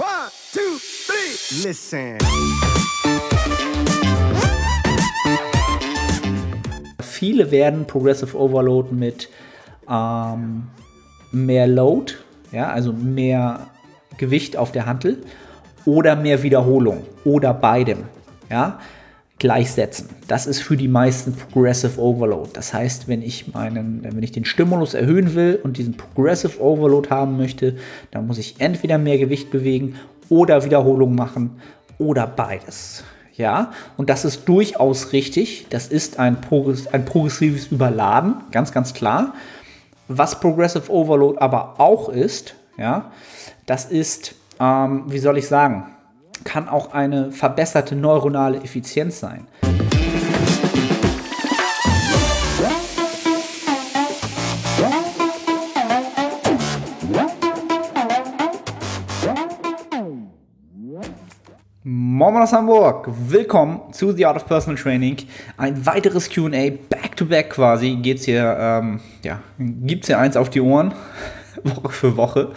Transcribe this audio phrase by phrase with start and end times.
[0.00, 1.68] One, two, three.
[1.68, 2.16] Listen.
[7.02, 9.28] Viele werden Progressive Overload mit
[9.90, 10.68] ähm,
[11.32, 12.14] mehr Load,
[12.50, 13.66] ja, also mehr
[14.16, 15.22] Gewicht auf der Hantel
[15.84, 18.04] oder mehr Wiederholung oder beidem,
[18.48, 18.80] ja,
[19.40, 20.08] gleichsetzen.
[20.28, 22.50] Das ist für die meisten Progressive Overload.
[22.52, 27.08] Das heißt, wenn ich meinen, wenn ich den Stimulus erhöhen will und diesen Progressive Overload
[27.10, 27.76] haben möchte,
[28.12, 29.96] dann muss ich entweder mehr Gewicht bewegen
[30.28, 31.58] oder Wiederholung machen
[31.98, 33.02] oder beides.
[33.36, 35.66] Ja, und das ist durchaus richtig.
[35.70, 39.34] Das ist ein, Progress ein progressives Überladen, ganz, ganz klar.
[40.06, 43.10] Was Progressive Overload aber auch ist, ja,
[43.64, 45.86] das ist, ähm, wie soll ich sagen,
[46.44, 49.46] kann auch eine verbesserte neuronale Effizienz sein.
[61.82, 65.16] Moin aus Hamburg, willkommen zu The Art of Personal Training.
[65.56, 70.50] Ein weiteres QA, back to back quasi, geht's hier, ähm, ja, gibt's hier eins auf
[70.50, 70.92] die Ohren,
[71.64, 72.48] Woche für Woche.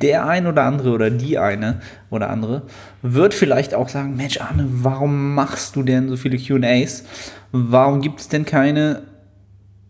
[0.00, 2.62] Der ein oder andere oder die eine oder andere
[3.02, 7.04] wird vielleicht auch sagen: Mensch, Arne, warum machst du denn so viele QAs?
[7.52, 9.02] Warum gibt es denn keine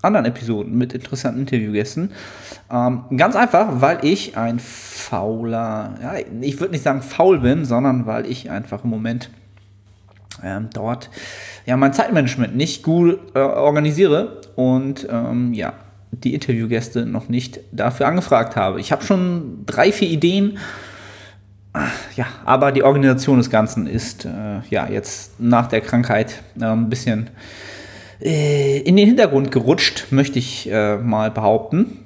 [0.03, 2.11] anderen Episoden mit interessanten Interviewgästen?
[2.71, 8.07] Ähm, ganz einfach, weil ich ein fauler, ja, ich würde nicht sagen faul bin, sondern
[8.07, 9.31] weil ich einfach im Moment
[10.43, 11.11] ähm, dort
[11.67, 15.75] ja mein Zeitmanagement nicht gut äh, organisiere und ähm, ja
[16.13, 18.81] die Interviewgäste noch nicht dafür angefragt habe.
[18.81, 20.59] Ich habe schon drei, vier Ideen.
[22.17, 26.91] Ja, aber die Organisation des Ganzen ist äh, ja jetzt nach der Krankheit äh, ein
[26.91, 27.31] bisschen
[28.21, 31.99] äh, in den Hintergrund gerutscht, möchte ich äh, mal behaupten.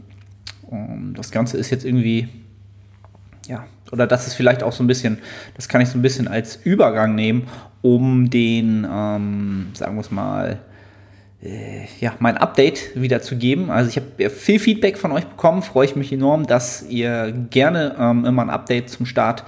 [0.63, 2.29] Und das Ganze ist jetzt irgendwie,
[3.49, 5.19] ja, oder das ist vielleicht auch so ein bisschen,
[5.55, 7.49] das kann ich so ein bisschen als Übergang nehmen,
[7.83, 10.61] um den, ähm, sagen wir es mal,
[12.01, 13.71] ja, mein Update wiederzugeben.
[13.71, 17.97] Also ich habe viel Feedback von euch bekommen, freue ich mich enorm, dass ihr gerne
[17.99, 19.45] ähm, immer ein Update zum Start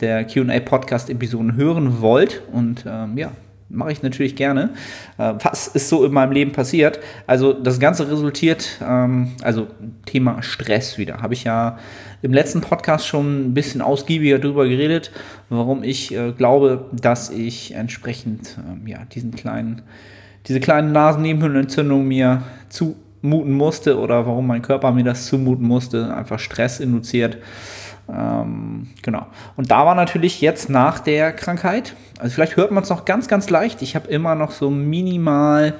[0.00, 2.42] der QA-Podcast-Episoden hören wollt.
[2.52, 3.32] Und ähm, ja,
[3.72, 4.70] mache ich natürlich gerne.
[5.18, 7.00] Äh, was ist so in meinem Leben passiert?
[7.26, 9.68] Also das Ganze resultiert, ähm, also
[10.06, 11.22] Thema Stress wieder.
[11.22, 11.78] Habe ich ja
[12.20, 15.10] im letzten Podcast schon ein bisschen ausgiebiger darüber geredet,
[15.48, 19.82] warum ich äh, glaube, dass ich entsprechend ähm, ja, diesen kleinen
[20.48, 26.38] diese kleine Nasennebenhöhlenentzündung mir zumuten musste oder warum mein Körper mir das zumuten musste, einfach
[26.38, 27.38] Stress induziert.
[28.08, 29.26] Ähm, genau.
[29.56, 33.28] Und da war natürlich jetzt nach der Krankheit, also vielleicht hört man es noch ganz,
[33.28, 33.82] ganz leicht.
[33.82, 35.74] Ich habe immer noch so minimal,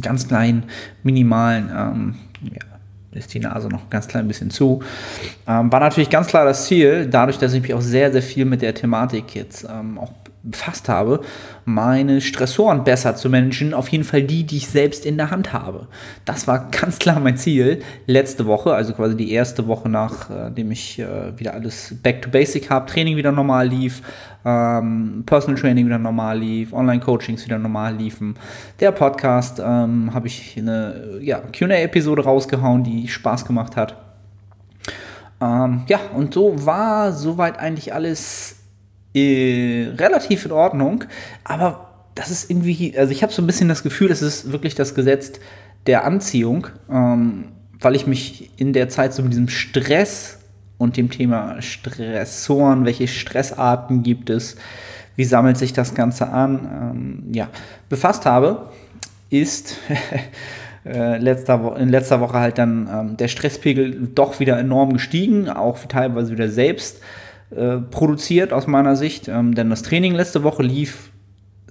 [0.00, 0.64] ganz kleinen,
[1.02, 2.72] minimalen, ähm, ja,
[3.10, 4.82] ist die Nase noch ganz klein bisschen zu.
[5.46, 8.44] Ähm, war natürlich ganz klar das Ziel, dadurch, dass ich mich auch sehr, sehr viel
[8.44, 11.20] mit der Thematik jetzt ähm, auch befasst habe,
[11.64, 15.52] meine Stressoren besser zu managen, auf jeden Fall die, die ich selbst in der Hand
[15.52, 15.86] habe.
[16.24, 20.72] Das war ganz klar mein Ziel letzte Woche, also quasi die erste Woche nachdem äh,
[20.72, 24.02] ich äh, wieder alles back to basic habe, Training wieder normal lief,
[24.44, 28.34] ähm, Personal Training wieder normal lief, Online-Coachings wieder normal liefen.
[28.80, 33.96] Der Podcast ähm, habe ich eine ja, QA-Episode rausgehauen, die Spaß gemacht hat.
[35.40, 38.61] Ähm, ja, und so war soweit eigentlich alles
[39.14, 41.04] äh, relativ in Ordnung,
[41.44, 44.74] aber das ist irgendwie, also ich habe so ein bisschen das Gefühl, es ist wirklich
[44.74, 45.32] das Gesetz
[45.86, 47.44] der Anziehung, ähm,
[47.80, 50.38] weil ich mich in der Zeit so mit diesem Stress
[50.78, 54.56] und dem Thema Stressoren, welche Stressarten gibt es,
[55.16, 57.48] wie sammelt sich das Ganze an, ähm, ja,
[57.88, 58.70] befasst habe,
[59.30, 59.76] ist
[60.84, 65.78] äh, letzter in letzter Woche halt dann ähm, der Stresspegel doch wieder enorm gestiegen, auch
[65.86, 67.00] teilweise wieder selbst
[67.56, 71.10] äh, produziert aus meiner Sicht, ähm, denn das Training letzte Woche lief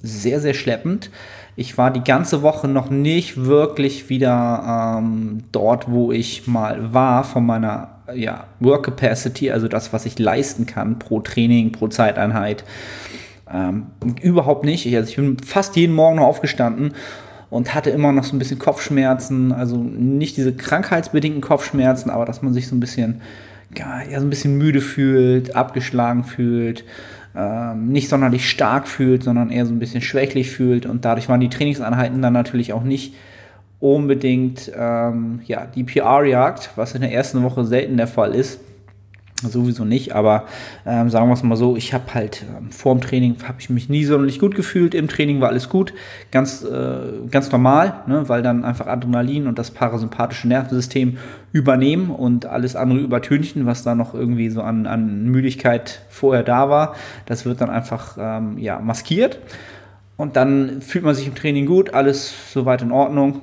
[0.02, 1.10] sehr, sehr schleppend.
[1.56, 7.24] Ich war die ganze Woche noch nicht wirklich wieder ähm, dort, wo ich mal war
[7.24, 12.64] von meiner ja, Work Capacity, also das, was ich leisten kann pro Training, pro Zeiteinheit.
[13.52, 13.88] Ähm,
[14.22, 14.86] überhaupt nicht.
[14.86, 16.94] Ich, also ich bin fast jeden Morgen noch aufgestanden
[17.50, 19.52] und hatte immer noch so ein bisschen Kopfschmerzen.
[19.52, 23.22] Also nicht diese krankheitsbedingten Kopfschmerzen, aber dass man sich so ein bisschen
[23.78, 26.84] ja, so ein bisschen müde fühlt, abgeschlagen fühlt,
[27.36, 30.86] ähm, nicht sonderlich stark fühlt, sondern eher so ein bisschen schwächlich fühlt.
[30.86, 33.14] Und dadurch waren die Trainingseinheiten dann natürlich auch nicht
[33.80, 38.60] unbedingt ähm, ja, die PR-Jagd, was in der ersten Woche selten der Fall ist.
[39.50, 40.46] Sowieso nicht, aber
[40.86, 43.70] ähm, sagen wir es mal so, ich habe halt ähm, vor dem Training habe ich
[43.70, 44.94] mich nie sonderlich gut gefühlt.
[44.94, 45.94] Im Training war alles gut,
[46.32, 51.18] ganz, äh, ganz normal, ne, weil dann einfach Adrenalin und das parasympathische Nervensystem
[51.54, 56.70] übernehmen und alles andere übertünchen, was da noch irgendwie so an, an Müdigkeit vorher da
[56.70, 56.96] war.
[57.26, 59.40] Das wird dann einfach ähm, ja, maskiert.
[60.18, 63.42] Und dann fühlt man sich im Training gut, alles soweit in Ordnung.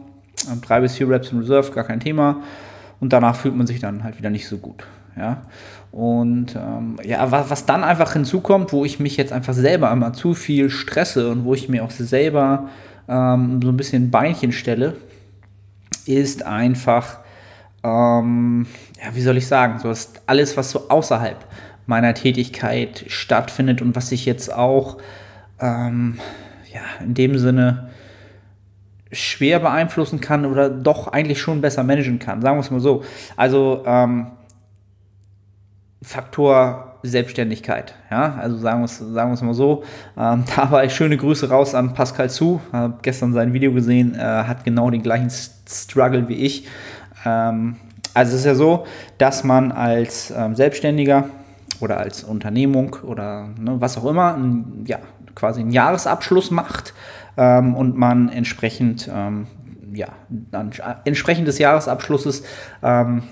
[0.51, 2.43] Ähm, drei bis vier Reps in Reserve, gar kein Thema.
[3.01, 4.85] Und danach fühlt man sich dann halt wieder nicht so gut.
[5.17, 5.43] Ja.
[5.91, 10.13] Und ähm, ja, was, was dann einfach hinzukommt, wo ich mich jetzt einfach selber immer
[10.13, 12.69] zu viel stresse und wo ich mir auch selber
[13.09, 14.97] ähm, so ein bisschen Beinchen stelle,
[16.07, 17.19] ist einfach,
[17.83, 18.67] ähm,
[19.03, 21.45] ja, wie soll ich sagen, so ist alles, was so außerhalb
[21.87, 24.99] meiner Tätigkeit stattfindet und was ich jetzt auch
[25.61, 26.19] ähm,
[26.73, 27.88] ja, in dem Sinne
[29.13, 32.43] schwer beeinflussen kann oder doch eigentlich schon besser managen kann.
[32.43, 33.03] Sagen wir es mal so.
[33.37, 34.29] Also ähm,
[36.03, 37.95] Faktor Selbstständigkeit.
[38.11, 39.85] Ja, also sagen wir es sagen mal so.
[40.17, 42.61] Ähm, da war ich schöne Grüße raus an Pascal Zu.
[42.73, 46.67] Habe gestern sein Video gesehen, äh, hat genau den gleichen Struggle wie ich.
[47.25, 47.77] Ähm,
[48.15, 48.87] also es ist ja so,
[49.19, 51.31] dass man als ähm, Selbstständiger
[51.81, 54.99] oder als Unternehmung oder ne, was auch immer, ein, ja,
[55.35, 56.95] quasi einen Jahresabschluss macht
[57.39, 59.47] ähm, und man entsprechend, ähm,
[59.95, 60.73] ja, dann,
[61.05, 62.43] entsprechend des Jahresabschlusses
[62.83, 63.23] ähm,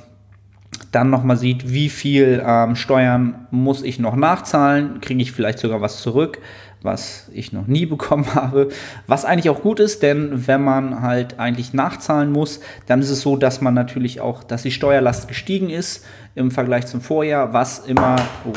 [0.93, 5.81] dann nochmal sieht, wie viel ähm, Steuern muss ich noch nachzahlen, kriege ich vielleicht sogar
[5.81, 6.39] was zurück,
[6.83, 8.69] was ich noch nie bekommen habe,
[9.09, 13.23] was eigentlich auch gut ist, denn wenn man halt eigentlich nachzahlen muss, dann ist es
[13.23, 16.07] so, dass man natürlich auch, dass die Steuerlast gestiegen ist
[16.37, 18.53] im Vergleich zum Vorjahr, was immer, oh,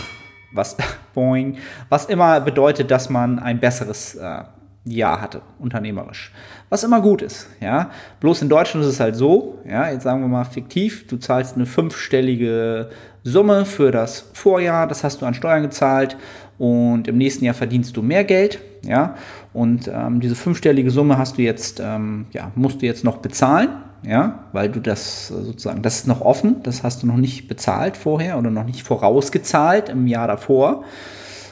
[0.52, 0.78] was,
[1.16, 1.58] boing,
[1.90, 4.44] was immer bedeutet, dass man ein besseres äh,
[4.86, 6.32] Jahr hatte, unternehmerisch.
[6.70, 7.92] Was immer gut ist, ja.
[8.20, 11.56] Bloß in Deutschland ist es halt so, ja, jetzt sagen wir mal fiktiv, du zahlst
[11.56, 12.90] eine fünfstellige
[13.24, 16.18] Summe für das Vorjahr, das hast du an Steuern gezahlt
[16.58, 19.16] und im nächsten Jahr verdienst du mehr Geld, ja.
[19.54, 23.70] Und ähm, diese fünfstellige Summe hast du jetzt, ähm, ja, musst du jetzt noch bezahlen,
[24.04, 27.98] ja, weil du das sozusagen, das ist noch offen, das hast du noch nicht bezahlt
[27.98, 30.84] vorher oder noch nicht vorausgezahlt im Jahr davor.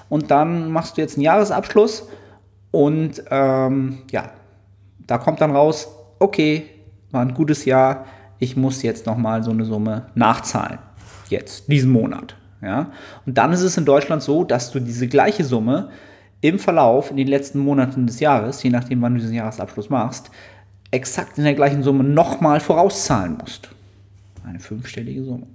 [0.10, 2.08] Und dann machst du jetzt einen Jahresabschluss
[2.72, 4.32] und ähm, ja,
[5.06, 5.88] da kommt dann raus,
[6.20, 6.66] okay,
[7.12, 8.06] war ein gutes Jahr,
[8.40, 10.80] ich muss jetzt nochmal so eine Summe nachzahlen.
[11.30, 12.36] Jetzt, diesen Monat.
[12.62, 12.92] Ja?
[13.26, 15.90] Und dann ist es in Deutschland so, dass du diese gleiche Summe
[16.42, 20.30] im Verlauf in den letzten Monaten des Jahres, je nachdem, wann du diesen Jahresabschluss machst,
[20.92, 23.70] exakt in der gleichen Summe nochmal vorauszahlen musst.
[24.46, 25.48] Eine fünfstellige Summe.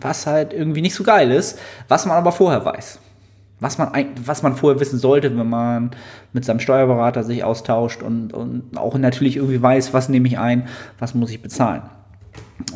[0.00, 1.58] Was halt irgendwie nicht so geil ist,
[1.88, 2.98] was man aber vorher weiß
[3.64, 3.90] was man,
[4.26, 5.90] was man vorher wissen sollte, wenn man
[6.34, 10.68] mit seinem Steuerberater sich austauscht und, und auch natürlich irgendwie weiß, was nehme ich ein,
[10.98, 11.80] was muss ich bezahlen.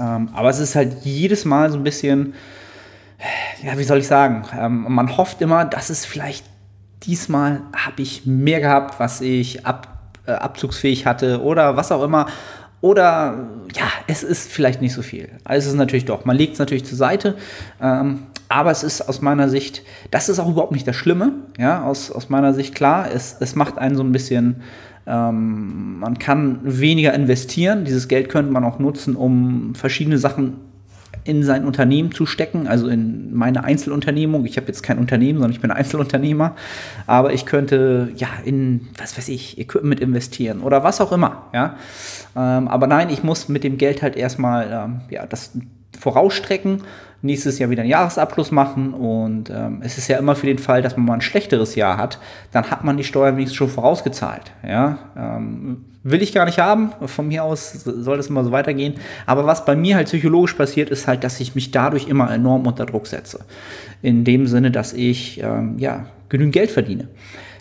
[0.00, 2.32] Ähm, aber es ist halt jedes Mal so ein bisschen,
[3.62, 6.46] ja, wie soll ich sagen, ähm, man hofft immer, dass es vielleicht
[7.02, 9.88] diesmal habe ich mehr gehabt, was ich ab,
[10.26, 12.28] äh, abzugsfähig hatte oder was auch immer.
[12.80, 15.28] Oder ja, es ist vielleicht nicht so viel.
[15.44, 17.36] Also es ist natürlich doch, man legt es natürlich zur Seite.
[17.80, 21.32] Ähm, aber es ist aus meiner Sicht, das ist auch überhaupt nicht das Schlimme.
[21.58, 24.62] Ja, aus, aus meiner Sicht klar, es, es macht einen so ein bisschen,
[25.06, 27.84] ähm, man kann weniger investieren.
[27.84, 30.54] Dieses Geld könnte man auch nutzen, um verschiedene Sachen
[31.28, 34.46] in sein Unternehmen zu stecken, also in meine Einzelunternehmung.
[34.46, 36.56] Ich habe jetzt kein Unternehmen, sondern ich bin Einzelunternehmer.
[37.06, 41.44] Aber ich könnte ja in, was weiß ich, Equipment investieren oder was auch immer.
[41.52, 41.76] Ja?
[42.34, 45.52] Ähm, aber nein, ich muss mit dem Geld halt erstmal ähm, ja, das
[45.98, 46.82] vorausstrecken
[47.20, 50.82] nächstes Jahr wieder einen Jahresabschluss machen und ähm, es ist ja immer für den Fall,
[50.82, 52.20] dass man mal ein schlechteres Jahr hat,
[52.52, 54.52] dann hat man die Steuern wenigstens schon vorausgezahlt.
[54.66, 54.98] Ja?
[55.16, 58.94] Ähm, will ich gar nicht haben, von mir aus soll das immer so weitergehen,
[59.26, 62.66] aber was bei mir halt psychologisch passiert, ist halt, dass ich mich dadurch immer enorm
[62.66, 63.40] unter Druck setze.
[64.00, 67.08] In dem Sinne, dass ich ähm, ja, genügend Geld verdiene,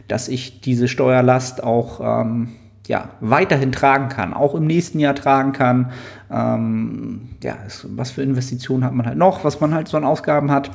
[0.07, 2.49] dass ich diese Steuerlast auch ähm,
[2.87, 5.91] ja, weiterhin tragen kann, auch im nächsten Jahr tragen kann.
[6.31, 7.57] Ähm, ja,
[7.89, 10.71] was für Investitionen hat man halt noch, was man halt so an Ausgaben hat.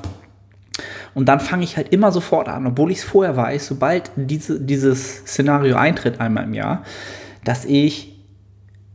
[1.14, 4.61] Und dann fange ich halt immer sofort an, obwohl ich es vorher weiß, sobald diese,
[4.61, 6.85] dieses Szenario eintritt einmal im Jahr,
[7.45, 8.12] dass ich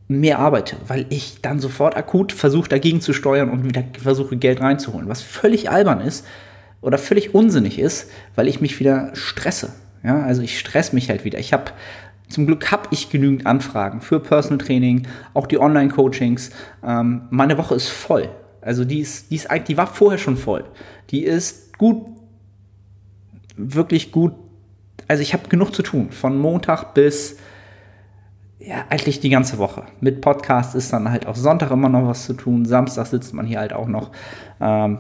[0.07, 4.62] mehr arbeite, weil ich dann sofort akut versuche dagegen zu steuern und wieder versuche Geld
[4.62, 6.25] reinzuholen, was völlig albern ist
[6.81, 9.74] oder völlig unsinnig ist, weil ich mich wieder stresse.
[10.03, 11.39] Ja, also ich stress mich halt wieder.
[11.39, 11.71] Ich habe
[12.29, 16.51] zum Glück habe ich genügend Anfragen für Personal Training, auch die Online-Coachings.
[16.84, 18.29] Ähm, meine Woche ist voll.
[18.62, 20.65] Also die ist, die ist eigentlich, die war vorher schon voll.
[21.10, 22.05] Die ist gut,
[23.55, 24.34] wirklich gut.
[25.07, 26.12] Also ich habe genug zu tun.
[26.12, 27.38] Von Montag bis
[28.60, 29.84] ja, eigentlich die ganze Woche.
[30.01, 32.65] Mit Podcast ist dann halt auch Sonntag immer noch was zu tun.
[32.65, 34.12] Samstag sitzt man hier halt auch noch.
[34.60, 35.00] Ähm,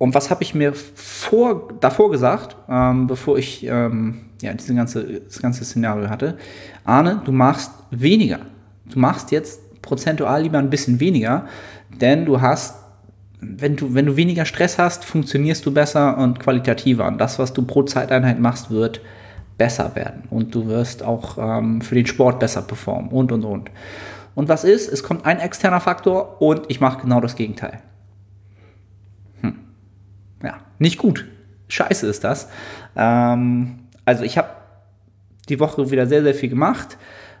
[0.00, 5.20] Und was habe ich mir vor, davor gesagt, ähm, bevor ich ähm, ja, diese ganze,
[5.20, 6.38] das ganze Szenario hatte?
[6.84, 8.38] Arne, du machst weniger.
[8.90, 11.44] Du machst jetzt prozentual lieber ein bisschen weniger,
[11.90, 12.76] denn du hast,
[13.40, 17.06] wenn du, wenn du weniger Stress hast, funktionierst du besser und qualitativer.
[17.06, 19.02] Und das, was du pro Zeiteinheit machst, wird
[19.58, 20.22] besser werden.
[20.30, 23.70] Und du wirst auch ähm, für den Sport besser performen und, und, und.
[24.34, 24.90] Und was ist?
[24.90, 27.82] Es kommt ein externer Faktor und ich mache genau das Gegenteil.
[30.80, 31.26] Nicht gut.
[31.68, 32.48] Scheiße ist das.
[32.96, 34.48] Ähm, also ich habe
[35.48, 36.96] die Woche wieder sehr, sehr viel gemacht,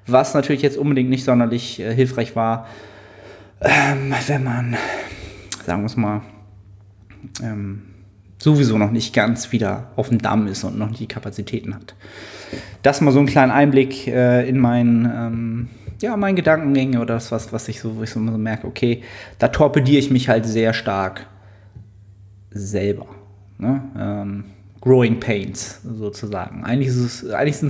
[0.06, 2.68] was natürlich jetzt unbedingt nicht sonderlich äh, hilfreich war,
[3.60, 4.76] ähm, wenn man,
[5.64, 6.20] sagen wir es mal,
[7.42, 7.82] ähm,
[8.38, 11.94] sowieso noch nicht ganz wieder auf dem Damm ist und noch nicht die Kapazitäten hat.
[12.82, 15.68] Das mal so einen kleinen Einblick äh, in meinen, ähm,
[16.02, 19.02] ja, meinen Gedankengänge oder das, was, was ich so, ich so merke, okay,
[19.38, 21.26] da torpediere ich mich halt sehr stark
[22.50, 23.06] selber.
[23.60, 23.82] Ne?
[23.98, 24.44] Ähm,
[24.80, 26.64] Growing Pains sozusagen.
[26.64, 26.92] Eigentlich,
[27.34, 27.68] eigentlich sind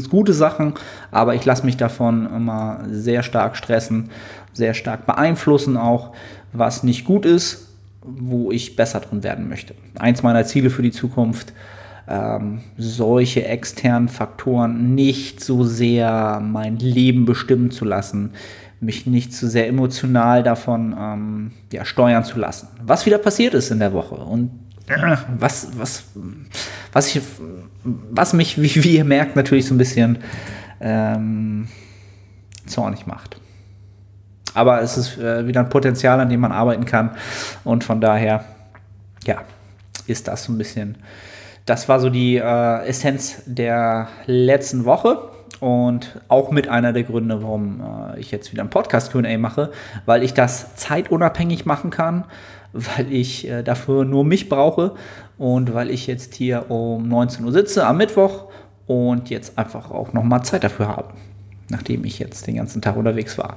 [0.00, 0.74] es gute Sachen,
[1.10, 4.10] aber ich lasse mich davon immer sehr stark stressen,
[4.52, 6.12] sehr stark beeinflussen auch,
[6.52, 7.68] was nicht gut ist,
[8.02, 9.74] wo ich besser drin werden möchte.
[9.98, 11.54] Eins meiner Ziele für die Zukunft,
[12.06, 18.32] ähm, solche externen Faktoren nicht so sehr mein Leben bestimmen zu lassen,
[18.80, 22.68] mich nicht zu sehr emotional davon ähm, ja, steuern zu lassen.
[22.84, 24.50] Was wieder passiert ist in der Woche und
[25.38, 26.04] was, was,
[26.92, 27.22] was, ich,
[27.82, 30.18] was mich, wie, wie ihr merkt, natürlich so ein bisschen
[30.80, 31.68] ähm,
[32.66, 33.36] zornig macht.
[34.54, 37.10] Aber es ist äh, wieder ein Potenzial, an dem man arbeiten kann.
[37.64, 38.44] Und von daher,
[39.24, 39.42] ja,
[40.06, 40.96] ist das so ein bisschen.
[41.66, 47.42] Das war so die äh, Essenz der letzten Woche und auch mit einer der Gründe,
[47.42, 47.80] warum
[48.14, 49.72] äh, ich jetzt wieder ein Podcast QA mache,
[50.04, 52.24] weil ich das zeitunabhängig machen kann,
[52.74, 54.92] weil ich äh, dafür nur mich brauche
[55.38, 58.46] und weil ich jetzt hier um 19 Uhr sitze am Mittwoch
[58.86, 61.14] und jetzt einfach auch nochmal Zeit dafür habe,
[61.70, 63.56] nachdem ich jetzt den ganzen Tag unterwegs war.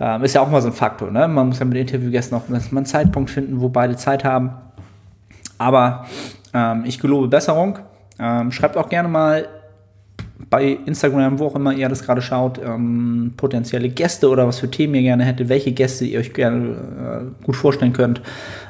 [0.00, 1.28] Ähm, ist ja auch mal so ein Faktor, ne?
[1.28, 4.50] Man muss ja mit Interviewgästen auch einen Zeitpunkt finden, wo beide Zeit haben.
[5.58, 6.06] Aber
[6.54, 7.78] ähm, ich gelobe Besserung.
[8.18, 9.46] Ähm, schreibt auch gerne mal
[10.52, 14.70] bei Instagram, wo auch immer ihr das gerade schaut, ähm, potenzielle Gäste oder was für
[14.70, 18.20] Themen ihr gerne hättet, welche Gäste ihr euch gerne äh, gut vorstellen könnt.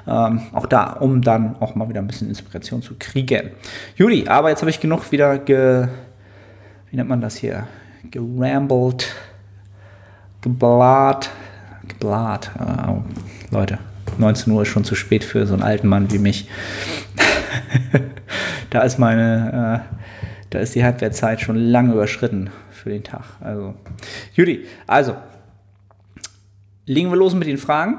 [0.06, 3.50] Ähm, auch da, um dann auch mal wieder ein bisschen Inspiration zu kriegen.
[3.96, 5.88] Juli, aber jetzt habe ich genug wieder ge.
[6.88, 7.66] Wie nennt man das hier?
[8.08, 9.12] Gerambelt,
[10.40, 11.30] geblat,
[11.88, 12.52] geblat.
[12.86, 13.02] Oh,
[13.50, 13.78] Leute,
[14.18, 16.48] 19 Uhr ist schon zu spät für so einen alten Mann wie mich.
[18.70, 19.82] da ist meine.
[19.90, 20.02] Äh,
[20.52, 23.24] da ist die Halbwertszeit schon lange überschritten für den Tag.
[23.40, 23.74] Also,
[24.34, 25.16] Judy, also,
[26.84, 27.98] legen wir los mit den Fragen.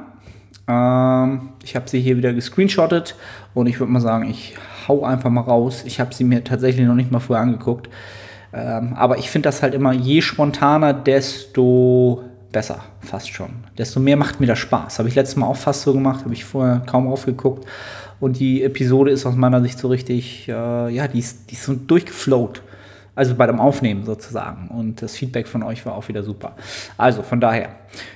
[0.67, 3.15] Ähm, ich habe sie hier wieder gescreenshottet
[3.55, 4.55] und ich würde mal sagen, ich
[4.87, 5.83] hau einfach mal raus.
[5.85, 7.89] Ich habe sie mir tatsächlich noch nicht mal vorher angeguckt.
[8.53, 13.49] Ähm, aber ich finde das halt immer, je spontaner, desto besser, fast schon.
[13.79, 14.99] Desto mehr macht mir das Spaß.
[14.99, 17.65] Habe ich letztes Mal auch fast so gemacht, habe ich vorher kaum aufgeguckt.
[18.19, 21.63] Und die Episode ist aus meiner Sicht so richtig, äh, ja, die ist, die ist
[21.63, 22.61] so durchgeflowt.
[23.15, 24.69] Also bei dem Aufnehmen sozusagen.
[24.69, 26.55] Und das Feedback von euch war auch wieder super.
[26.97, 27.69] Also von daher.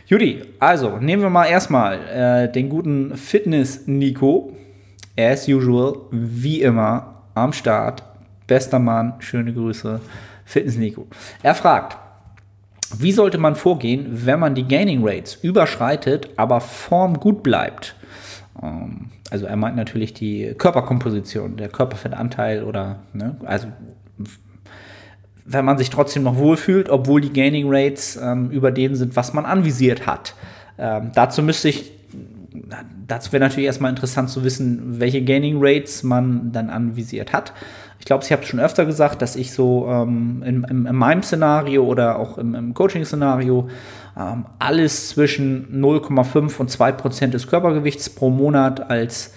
[0.08, 4.54] Judy, also nehmen wir mal erstmal äh, den guten Fitness-Nico.
[5.20, 8.04] As usual, wie immer, am Start.
[8.48, 10.00] Bester Mann, schöne Grüße.
[10.46, 11.08] Fitness-Nico.
[11.44, 11.98] Er fragt,
[12.98, 17.96] wie sollte man vorgehen, wenn man die Gaining Rates überschreitet, aber Form gut bleibt?
[18.64, 23.68] Ähm, also er meint natürlich die Körperkomposition, der Körperfettanteil oder, ne, also
[25.48, 29.34] wenn man sich trotzdem noch wohlfühlt, obwohl die Gaining Rates ähm, über denen sind, was
[29.34, 30.36] man anvisiert hat.
[30.78, 31.92] Ähm, dazu müsste ich,
[33.08, 37.54] dazu wäre natürlich erstmal interessant zu wissen, welche Gaining Rates man dann anvisiert hat.
[38.00, 40.96] Ich glaube, ich habe es schon öfter gesagt, dass ich so ähm, in, in, in,
[40.96, 43.70] meinem Szenario oder auch im, im Coaching-Szenario
[44.18, 49.34] ähm, alles zwischen 0,5 und 2 Prozent des Körpergewichts pro Monat als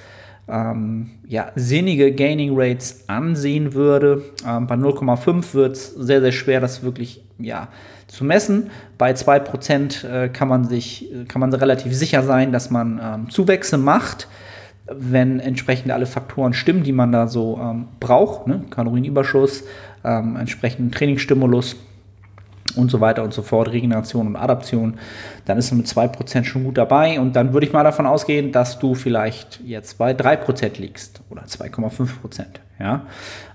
[0.49, 4.23] ähm, ja, sinnige Gaining Rates ansehen würde.
[4.47, 7.69] Ähm, bei 0,5 wird es sehr, sehr schwer, das wirklich ja,
[8.09, 8.71] zu messen.
[8.99, 13.79] Bei 2% äh, kann man sich kann man relativ sicher sein, dass man ähm, Zuwächse
[13.79, 14.29] macht
[14.90, 18.64] wenn entsprechend alle Faktoren stimmen, die man da so ähm, braucht, ne?
[18.70, 19.64] Kalorienüberschuss,
[20.04, 21.76] ähm, entsprechenden Trainingsstimulus
[22.76, 24.94] und so weiter und so fort, Regeneration und Adaption,
[25.44, 28.52] dann ist man mit 2% schon gut dabei und dann würde ich mal davon ausgehen,
[28.52, 32.44] dass du vielleicht jetzt bei 3% liegst oder 2,5%.
[32.78, 33.06] Ja?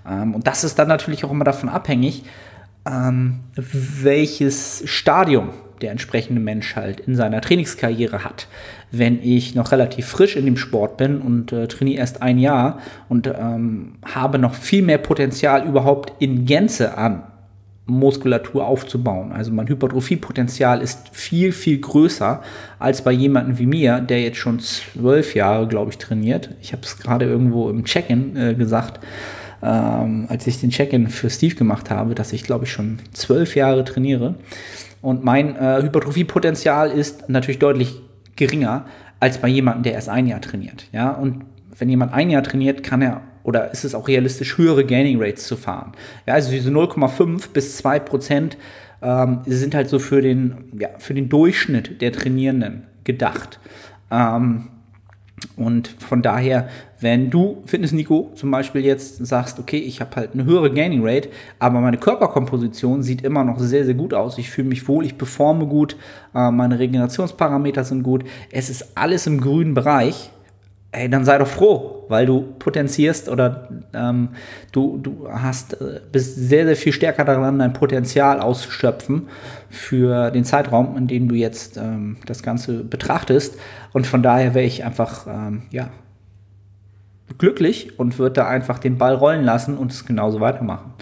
[0.08, 2.24] Ähm, und das ist dann natürlich auch immer davon abhängig,
[2.86, 5.50] ähm, welches Stadium
[5.80, 8.48] der entsprechende Mensch halt in seiner Trainingskarriere hat.
[8.92, 12.78] Wenn ich noch relativ frisch in dem Sport bin und äh, trainiere erst ein Jahr
[13.08, 17.24] und ähm, habe noch viel mehr Potenzial überhaupt in Gänze an
[17.86, 19.32] Muskulatur aufzubauen.
[19.32, 22.42] Also mein Hypertrophiepotenzial ist viel, viel größer
[22.78, 26.50] als bei jemandem wie mir, der jetzt schon zwölf Jahre, glaube ich, trainiert.
[26.60, 29.00] Ich habe es gerade irgendwo im Check-in äh, gesagt,
[29.62, 33.54] ähm, als ich den Check-in für Steve gemacht habe, dass ich, glaube ich, schon zwölf
[33.54, 34.34] Jahre trainiere.
[35.00, 38.00] Und mein äh, Hypertrophiepotenzial ist natürlich deutlich
[38.36, 38.86] geringer
[39.20, 40.86] als bei jemandem, der erst ein Jahr trainiert.
[40.92, 41.44] Ja, und
[41.78, 45.46] wenn jemand ein Jahr trainiert, kann er oder ist es auch realistisch, höhere Gaining Rates
[45.46, 45.92] zu fahren?
[46.26, 48.56] Ja, also diese 0,5 bis 2 Prozent
[49.02, 53.60] ähm, sind halt so für den, ja, für den Durchschnitt der Trainierenden gedacht.
[54.10, 54.68] Ähm,
[55.56, 56.68] und von daher,
[57.00, 61.00] wenn du, Fitness Nico, zum Beispiel jetzt sagst, okay, ich habe halt eine höhere Gaining
[61.02, 61.28] Rate,
[61.58, 64.38] aber meine Körperkomposition sieht immer noch sehr, sehr gut aus.
[64.38, 65.96] Ich fühle mich wohl, ich performe gut,
[66.34, 68.24] äh, meine Regenerationsparameter sind gut.
[68.50, 70.30] Es ist alles im grünen Bereich
[70.96, 74.30] ey, dann sei doch froh, weil du potenzierst oder ähm,
[74.72, 79.28] du, du hast, äh, bist sehr, sehr viel stärker daran, dein Potenzial auszuschöpfen
[79.68, 83.58] für den Zeitraum, in dem du jetzt ähm, das Ganze betrachtest.
[83.92, 85.90] Und von daher wäre ich einfach, ähm, ja,
[87.38, 90.94] glücklich und würde da einfach den Ball rollen lassen und es genauso weitermachen.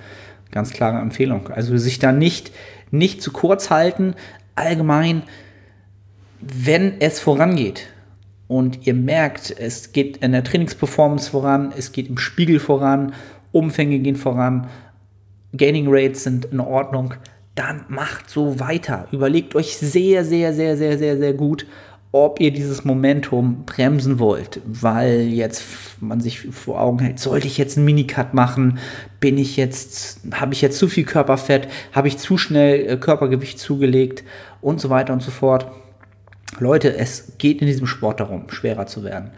[0.50, 1.48] Ganz klare Empfehlung.
[1.48, 2.50] Also sich da nicht,
[2.90, 4.14] nicht zu kurz halten,
[4.56, 5.22] allgemein,
[6.40, 7.88] wenn es vorangeht
[8.48, 13.14] und ihr merkt, es geht in der Trainingsperformance voran, es geht im Spiegel voran,
[13.52, 14.68] Umfänge gehen voran,
[15.56, 17.14] Gaining Rates sind in Ordnung,
[17.54, 19.06] dann macht so weiter.
[19.12, 21.66] Überlegt euch sehr, sehr, sehr, sehr, sehr, sehr gut,
[22.10, 25.64] ob ihr dieses Momentum bremsen wollt, weil jetzt
[26.00, 28.78] man sich vor Augen hält, sollte ich jetzt einen Minicut machen?
[29.18, 31.66] Bin ich jetzt, habe ich jetzt zu viel Körperfett?
[31.92, 34.22] Habe ich zu schnell äh, Körpergewicht zugelegt?
[34.60, 35.66] Und so weiter und so fort
[36.61, 39.30] Leute, es geht in diesem Sport darum, schwerer zu werden.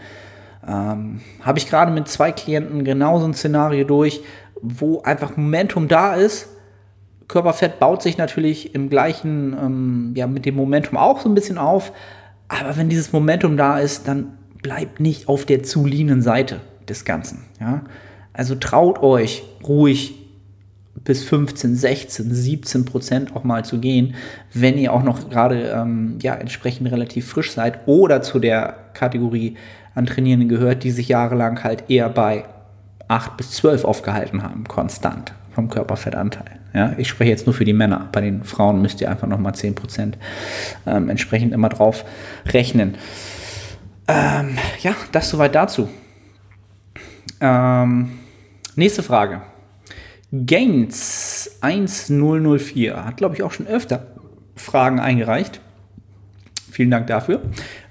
[0.66, 4.20] Ähm, Habe ich gerade mit zwei Klienten genauso ein Szenario durch,
[4.61, 6.49] wo einfach Momentum da ist.
[7.28, 11.58] Körperfett baut sich natürlich im gleichen, ähm, ja, mit dem Momentum auch so ein bisschen
[11.58, 11.92] auf.
[12.49, 17.04] Aber wenn dieses Momentum da ist, dann bleibt nicht auf der zu leanen Seite des
[17.04, 17.44] Ganzen.
[17.61, 17.82] Ja?
[18.32, 20.25] Also traut euch ruhig
[21.06, 24.14] bis 15, 16, 17 Prozent auch mal zu gehen,
[24.52, 29.56] wenn ihr auch noch gerade ähm, ja, entsprechend relativ frisch seid oder zu der Kategorie
[29.95, 32.45] an Trainierenden gehört, die sich jahrelang halt eher bei
[33.08, 36.60] 8 bis 12 aufgehalten haben, konstant vom Körperfettanteil.
[36.75, 38.08] Ja, ich spreche jetzt nur für die Männer.
[38.12, 40.19] Bei den Frauen müsst ihr einfach nochmal 10 Prozent
[40.86, 42.04] ähm, entsprechend immer drauf
[42.47, 42.97] rechnen.
[44.08, 45.88] Ähm, ja, das soweit dazu.
[47.40, 48.19] Ähm,
[48.75, 49.40] nächste Frage.
[50.32, 54.06] Gains 1004 hat, glaube ich, auch schon öfter
[54.56, 55.60] Fragen eingereicht.
[56.71, 57.43] Vielen Dank dafür.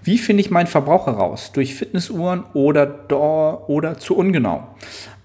[0.04, 1.52] Wie finde ich meinen Verbrauch heraus?
[1.54, 3.10] Durch Fitnessuhren oder,
[3.70, 4.68] oder zu ungenau?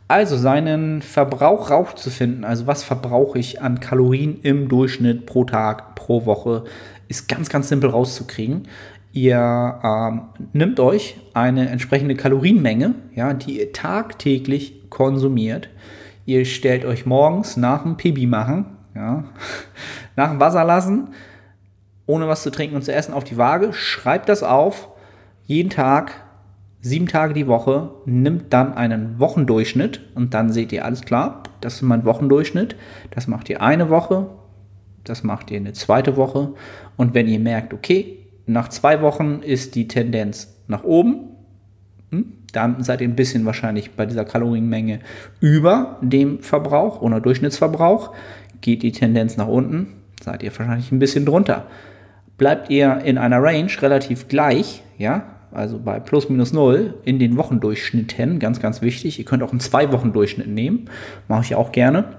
[0.08, 6.24] Also seinen Verbrauch rauszufinden, also was verbrauche ich an Kalorien im Durchschnitt pro Tag, pro
[6.26, 6.64] Woche,
[7.08, 8.66] ist ganz, ganz simpel rauszukriegen.
[9.12, 15.68] Ihr ähm, nimmt euch eine entsprechende Kalorienmenge, ja, die ihr tagtäglich konsumiert
[16.30, 19.24] Ihr stellt euch morgens nach dem Pibi machen, ja,
[20.16, 21.08] nach dem Wasser lassen,
[22.06, 24.90] ohne was zu trinken und zu essen, auf die Waage, schreibt das auf,
[25.42, 26.22] jeden Tag,
[26.80, 31.74] sieben Tage die Woche, nimmt dann einen Wochendurchschnitt und dann seht ihr alles klar, das
[31.74, 32.76] ist mein Wochendurchschnitt,
[33.10, 34.30] das macht ihr eine Woche,
[35.02, 36.52] das macht ihr eine zweite Woche
[36.96, 41.30] und wenn ihr merkt, okay, nach zwei Wochen ist die Tendenz nach oben,
[42.12, 45.00] hm, dann seid ihr ein bisschen wahrscheinlich bei dieser Kalorienmenge
[45.40, 48.12] über dem Verbrauch oder Durchschnittsverbrauch.
[48.60, 49.88] Geht die Tendenz nach unten,
[50.22, 51.66] seid ihr wahrscheinlich ein bisschen drunter.
[52.38, 57.36] Bleibt ihr in einer Range relativ gleich, ja, also bei plus minus null in den
[57.36, 59.18] Wochendurchschnitten, ganz, ganz wichtig.
[59.18, 60.86] Ihr könnt auch einen zwei Wochen Durchschnitt nehmen,
[61.28, 62.16] mache ich auch gerne.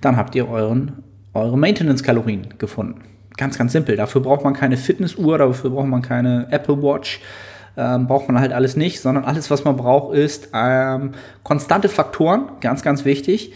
[0.00, 1.04] Dann habt ihr euren,
[1.34, 3.02] eure Maintenance-Kalorien gefunden.
[3.36, 3.96] Ganz, ganz simpel.
[3.96, 7.20] Dafür braucht man keine Fitnessuhr, dafür braucht man keine Apple Watch
[7.78, 11.12] ähm, braucht man halt alles nicht, sondern alles, was man braucht, ist ähm,
[11.44, 13.52] konstante Faktoren, ganz, ganz wichtig.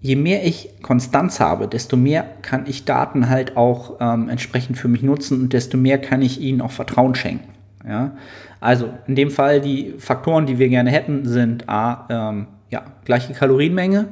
[0.00, 4.88] Je mehr ich Konstanz habe, desto mehr kann ich Daten halt auch ähm, entsprechend für
[4.88, 7.52] mich nutzen und desto mehr kann ich ihnen auch Vertrauen schenken.
[7.86, 8.16] Ja?
[8.58, 13.34] Also in dem Fall die Faktoren, die wir gerne hätten, sind A, ähm, ja, gleiche
[13.34, 14.08] Kalorienmenge,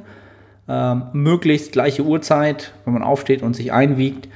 [0.69, 4.29] ähm, möglichst gleiche Uhrzeit, wenn man aufsteht und sich einwiegt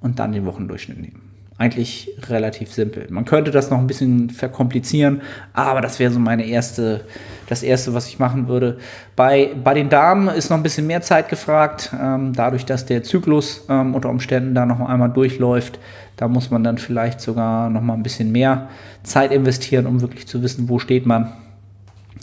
[0.00, 1.21] und dann den Wochendurchschnitt nehmen.
[1.62, 3.06] Eigentlich relativ simpel.
[3.08, 5.22] Man könnte das noch ein bisschen verkomplizieren,
[5.52, 7.02] aber das wäre so meine erste,
[7.48, 8.78] das erste, was ich machen würde.
[9.14, 13.04] Bei, bei den Damen ist noch ein bisschen mehr Zeit gefragt, ähm, dadurch, dass der
[13.04, 15.78] Zyklus ähm, unter Umständen da noch einmal durchläuft.
[16.16, 18.68] Da muss man dann vielleicht sogar noch mal ein bisschen mehr
[19.04, 21.32] Zeit investieren, um wirklich zu wissen, wo steht man.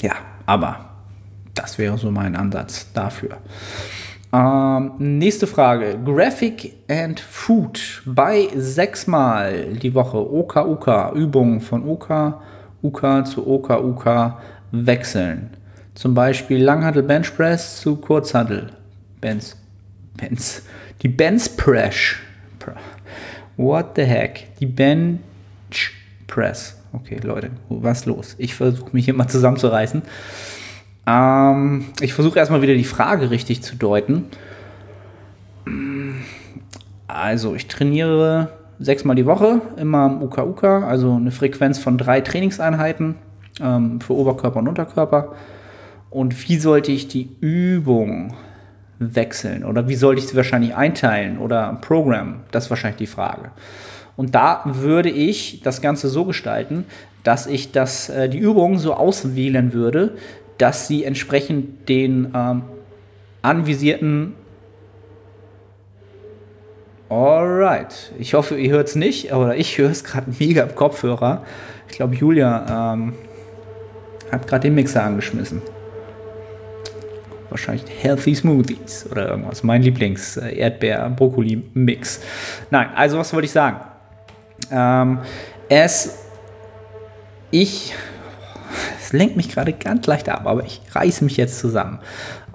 [0.02, 0.90] Ja, aber
[1.56, 3.38] das wäre so mein Ansatz dafür.
[4.32, 5.98] Ähm, nächste Frage.
[6.04, 10.18] Graphic and Food bei sechsmal die Woche.
[10.18, 11.16] OK, OK.
[11.16, 12.36] Übungen von OK,
[12.84, 14.34] UK zu OK, UK
[14.72, 15.50] wechseln.
[15.96, 18.70] Zum Beispiel Langhantel Bench Press zu Kurzhantel
[19.20, 19.56] Bench.
[20.16, 20.62] Bench.
[21.02, 22.16] Die Bench Press.
[23.58, 24.48] What the heck?
[24.60, 25.92] Die Bench
[26.28, 26.78] Press.
[26.94, 28.36] Okay, Leute, was los?
[28.38, 30.02] Ich versuche mich hier mal zusammenzureißen.
[31.10, 34.26] Ähm, ich versuche erstmal wieder die Frage richtig zu deuten.
[37.08, 43.16] Also, ich trainiere sechsmal die Woche, immer im UKUK, also eine Frequenz von drei Trainingseinheiten
[43.60, 45.34] ähm, für Oberkörper und Unterkörper.
[46.10, 48.34] Und wie sollte ich die Übung
[49.00, 49.66] wechseln?
[49.66, 52.42] Oder wie sollte ich sie wahrscheinlich einteilen oder programmen?
[52.52, 53.52] Das ist wahrscheinlich die Frage.
[54.16, 56.86] Und da würde ich das Ganze so gestalten,
[57.24, 60.16] dass ich das, äh, die Übung so auswählen würde,
[60.60, 62.62] dass sie entsprechend den ähm,
[63.42, 64.36] anvisierten
[67.10, 68.14] Alright.
[68.20, 71.44] Ich hoffe, ihr hört es nicht, aber ich höre es gerade mega im Kopfhörer.
[71.90, 73.14] Ich glaube, Julia ähm,
[74.32, 75.64] hat gerade den Mixer angeschmissen.
[77.50, 79.64] Wahrscheinlich Healthy Smoothies oder irgendwas.
[79.64, 82.22] Mein Lieblings-Erdbeer-Brokkoli-Mix.
[82.70, 83.80] Nein, also was wollte ich sagen?
[84.72, 85.18] Ähm,
[85.68, 86.20] es.
[87.50, 87.96] Ich
[89.10, 92.00] es lenkt mich gerade ganz leicht ab, aber ich reiße mich jetzt zusammen.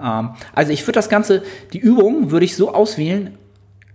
[0.01, 3.37] Ähm, also ich würde das Ganze, die Übung würde ich so auswählen,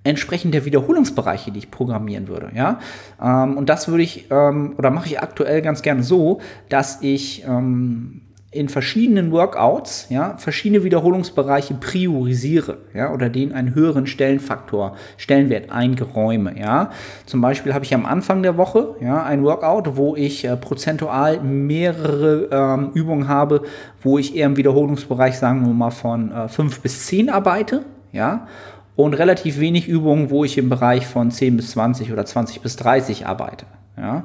[0.05, 2.51] entsprechend der Wiederholungsbereiche, die ich programmieren würde.
[2.55, 2.81] Ja?
[3.21, 7.45] Ähm, und das würde ich, ähm, oder mache ich aktuell ganz gerne so, dass ich
[7.45, 15.71] ähm, in verschiedenen Workouts ja, verschiedene Wiederholungsbereiche priorisiere ja, oder denen einen höheren Stellenfaktor, Stellenwert
[15.71, 16.59] eingeräume.
[16.59, 16.91] Ja.
[17.27, 21.41] Zum Beispiel habe ich am Anfang der Woche ja, ein Workout, wo ich äh, prozentual
[21.41, 23.63] mehrere ähm, Übungen habe,
[24.03, 27.85] wo ich eher im Wiederholungsbereich, sagen wir mal, von äh, 5 bis 10 arbeite.
[28.13, 28.49] Ja,
[28.97, 32.75] und relativ wenig Übungen, wo ich im Bereich von 10 bis 20 oder 20 bis
[32.77, 33.65] 30 arbeite.
[33.97, 34.25] Ja.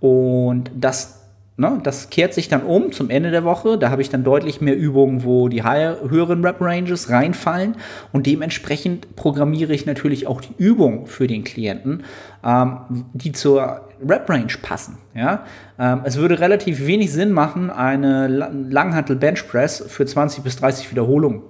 [0.00, 1.21] Und das
[1.58, 3.76] Ne, das kehrt sich dann um zum Ende der Woche.
[3.76, 7.76] Da habe ich dann deutlich mehr Übungen, wo die höheren Rep-Ranges reinfallen.
[8.10, 12.04] Und dementsprechend programmiere ich natürlich auch die Übung für den Klienten,
[12.42, 12.78] ähm,
[13.12, 14.96] die zur Rep-Range passen.
[15.14, 15.44] Ja?
[15.78, 20.90] Ähm, es würde relativ wenig Sinn machen, eine Langhantel Bench Press für 20 bis 30
[20.90, 21.42] Wiederholungen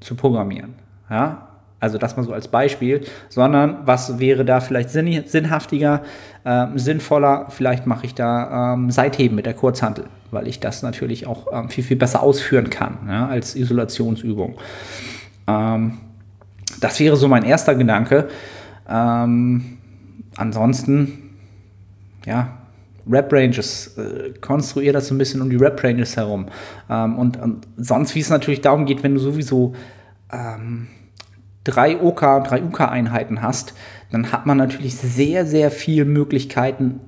[0.00, 0.74] zu programmieren.
[1.10, 1.49] Ja?
[1.80, 6.02] Also das mal so als Beispiel, sondern was wäre da vielleicht sinn sinnhaftiger,
[6.44, 7.46] äh, sinnvoller?
[7.48, 11.70] Vielleicht mache ich da ähm, Seitheben mit der Kurzhantel, weil ich das natürlich auch ähm,
[11.70, 14.56] viel, viel besser ausführen kann ja, als Isolationsübung.
[15.46, 15.98] Ähm,
[16.80, 18.28] das wäre so mein erster Gedanke.
[18.88, 19.78] Ähm,
[20.36, 21.36] ansonsten,
[22.26, 22.58] ja,
[23.10, 26.46] Rap-Ranges, äh, konstruiere das so ein bisschen um die Rap-Ranges herum.
[26.88, 29.74] Ähm, und, und, sonst, wie es natürlich darum geht, wenn du sowieso
[30.30, 30.88] ähm,
[31.64, 33.74] drei OK, drei UK-Einheiten hast,
[34.10, 37.00] dann hat man natürlich sehr, sehr viele Möglichkeiten,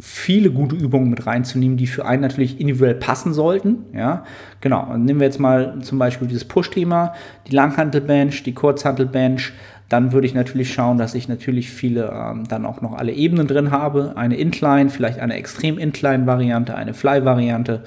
[0.00, 3.86] viele gute Übungen mit reinzunehmen, die für einen natürlich individuell passen sollten.
[3.92, 4.24] Ja,
[4.60, 4.90] genau.
[4.92, 7.14] Und nehmen wir jetzt mal zum Beispiel dieses Push-Thema,
[7.46, 9.52] die Langhantelbench, die Kurzhantelbench.
[9.88, 13.46] Dann würde ich natürlich schauen, dass ich natürlich viele ähm, dann auch noch alle Ebenen
[13.46, 14.14] drin habe.
[14.16, 17.74] Eine Incline, vielleicht eine extrem Incline-Variante, eine Fly-Variante.
[17.74, 17.80] Ähm,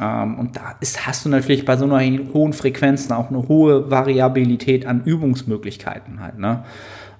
[0.00, 2.00] und da ist, hast du natürlich bei so einer
[2.32, 6.38] hohen Frequenz auch eine hohe Variabilität an Übungsmöglichkeiten halt.
[6.38, 6.64] Ne?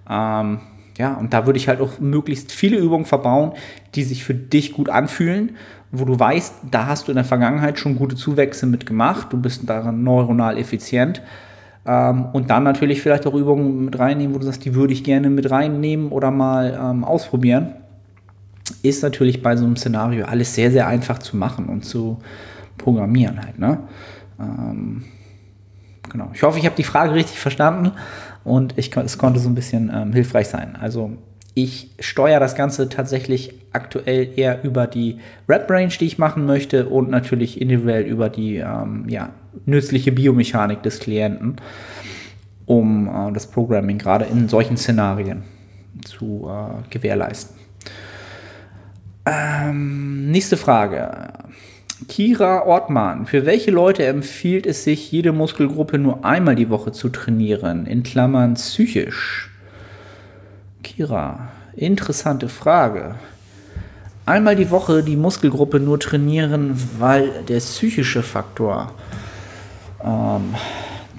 [0.09, 0.61] Ähm,
[0.99, 3.53] ja, und da würde ich halt auch möglichst viele Übungen verbauen,
[3.95, 5.57] die sich für dich gut anfühlen,
[5.93, 9.69] wo du weißt, da hast du in der Vergangenheit schon gute Zuwächse mitgemacht, du bist
[9.69, 11.23] daran neuronal effizient.
[11.87, 15.05] Ähm, und dann natürlich vielleicht auch Übungen mit reinnehmen, wo du sagst, die würde ich
[15.05, 17.75] gerne mit reinnehmen oder mal ähm, ausprobieren.
[18.83, 22.19] Ist natürlich bei so einem Szenario alles sehr, sehr einfach zu machen und zu,
[22.89, 23.59] Programmieren halt.
[23.59, 23.81] Ne?
[24.41, 25.05] Ähm,
[26.11, 26.31] genau.
[26.33, 27.93] Ich hoffe, ich habe die Frage richtig verstanden
[28.45, 30.75] und ich, es konnte so ein bisschen ähm, hilfreich sein.
[30.81, 31.13] Also
[31.53, 35.19] ich steuere das Ganze tatsächlich aktuell eher über die
[35.51, 39.31] Rep-Range, die ich machen möchte und natürlich individuell über die ähm, ja,
[39.67, 41.57] nützliche Biomechanik des Klienten,
[42.65, 45.43] um äh, das Programming gerade in solchen Szenarien
[46.07, 47.55] zu äh, gewährleisten.
[49.27, 51.38] Ähm, nächste Frage.
[52.07, 57.09] Kira Ortmann, für welche Leute empfiehlt es sich, jede Muskelgruppe nur einmal die Woche zu
[57.09, 57.87] trainieren?
[57.87, 59.51] In Klammern psychisch.
[60.85, 63.17] Kira, interessante Frage.
[64.27, 68.93] Einmal die Woche die Muskelgruppe nur trainieren, weil der psychische Faktor
[70.05, 70.55] ähm,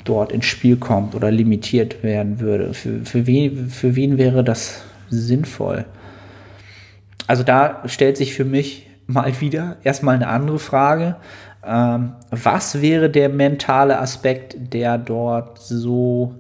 [0.06, 2.74] dort ins Spiel kommt oder limitiert werden würde.
[2.74, 5.86] Für, für, wen, für wen wäre das sinnvoll?
[7.28, 11.16] Also da stellt sich für mich mal wieder erstmal eine andere Frage.
[11.66, 16.36] Ähm, was wäre der mentale Aspekt, der dort so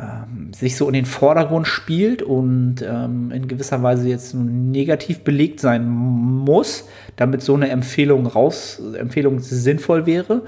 [0.00, 5.60] ähm, sich so in den Vordergrund spielt und ähm, in gewisser Weise jetzt negativ belegt
[5.60, 10.42] sein muss, damit so eine Empfehlung raus, Empfehlung sinnvoll wäre?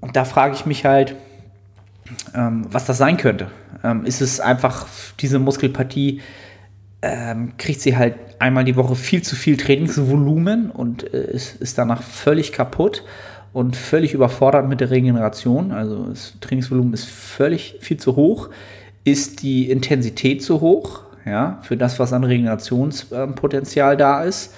[0.00, 1.16] Und da frage ich mich halt,
[2.34, 3.48] ähm, was das sein könnte.
[3.82, 4.86] Ähm, ist es einfach
[5.18, 6.20] diese Muskelpartie,
[7.02, 11.78] ähm, kriegt sie halt einmal die Woche viel zu viel Trainingsvolumen und äh, ist, ist
[11.78, 13.04] danach völlig kaputt
[13.52, 15.72] und völlig überfordert mit der Regeneration.
[15.72, 18.50] Also das Trainingsvolumen ist völlig viel zu hoch.
[19.04, 24.54] Ist die Intensität zu hoch, ja, für das, was an Regenerationspotenzial da ist.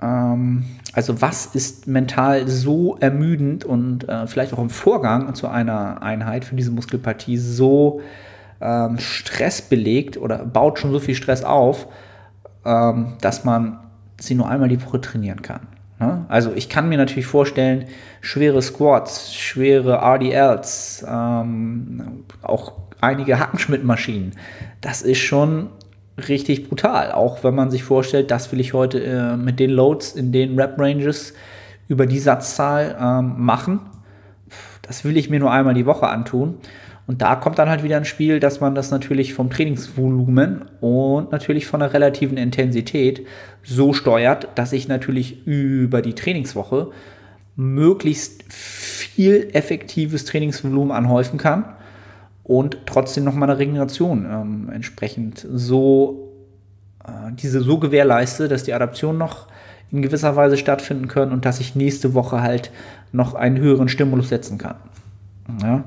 [0.00, 6.02] Ähm, also was ist mental so ermüdend und äh, vielleicht auch im Vorgang zu einer
[6.02, 8.00] Einheit für diese Muskelpartie so
[8.62, 11.88] ähm, stressbelegt oder baut schon so viel Stress auf,
[12.64, 13.80] ähm, dass man
[14.18, 15.66] sie nur einmal die Woche trainieren kann.
[15.98, 16.24] Ne?
[16.28, 17.86] Also ich kann mir natürlich vorstellen,
[18.20, 24.32] schwere Squats, schwere RDLs, ähm, auch einige Hackenschmidt-Maschinen,
[24.80, 25.70] das ist schon
[26.28, 27.12] richtig brutal.
[27.12, 30.58] Auch wenn man sich vorstellt, das will ich heute äh, mit den Loads in den
[30.58, 31.34] Rep-Ranges
[31.88, 33.80] über die Satzzahl ähm, machen.
[34.82, 36.58] Das will ich mir nur einmal die Woche antun.
[37.06, 41.32] Und da kommt dann halt wieder ins Spiel, dass man das natürlich vom Trainingsvolumen und
[41.32, 43.26] natürlich von der relativen Intensität
[43.62, 46.90] so steuert, dass ich natürlich über die Trainingswoche
[47.56, 51.64] möglichst viel effektives Trainingsvolumen anhäufen kann
[52.44, 56.32] und trotzdem noch meine Regeneration ähm, entsprechend so
[57.04, 59.48] äh, diese so gewährleiste, dass die Adaptionen noch
[59.90, 62.70] in gewisser Weise stattfinden können und dass ich nächste Woche halt
[63.12, 64.76] noch einen höheren Stimulus setzen kann.
[65.60, 65.84] Ja,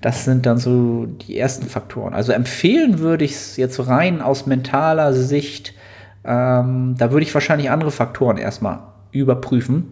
[0.00, 2.14] das sind dann so die ersten Faktoren.
[2.14, 5.74] Also empfehlen würde ich es jetzt rein aus mentaler Sicht.
[6.24, 8.78] Ähm, da würde ich wahrscheinlich andere Faktoren erstmal
[9.12, 9.90] überprüfen,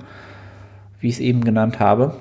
[1.01, 2.15] wie ich es eben genannt habe.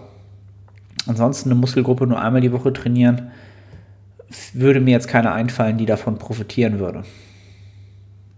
[1.08, 3.32] Ansonsten eine Muskelgruppe nur einmal die Woche trainieren,
[4.54, 7.04] würde mir jetzt keine einfallen, die davon profitieren würde.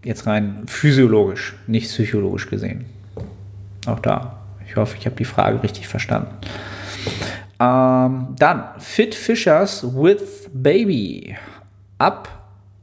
[0.04, 2.84] Jetzt rein physiologisch, nicht psychologisch gesehen.
[3.86, 4.38] Auch da.
[4.66, 6.34] Ich hoffe, ich habe die Frage richtig verstanden.
[7.60, 11.36] Ähm, dann Fit Fishers with Baby.
[11.98, 12.28] Ab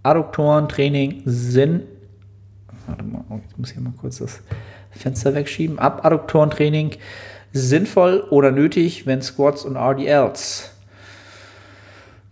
[0.04, 1.84] Adduktoren Training sind.
[2.88, 4.42] Warte mal, oh, ich muss hier mal kurz das
[4.92, 5.80] Fenster wegschieben.
[5.80, 6.92] Ab Adduktoren Training
[7.54, 10.72] sinnvoll oder nötig, wenn Squats und RDLs.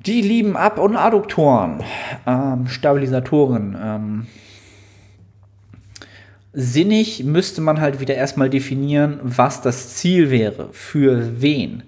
[0.06, 1.84] Die lieben Ab- und Adduktoren,
[2.26, 3.78] ähm, Stabilisatoren.
[3.82, 4.28] Ähm,
[6.54, 11.84] sinnig müsste man halt wieder erstmal definieren, was das Ziel wäre, für wen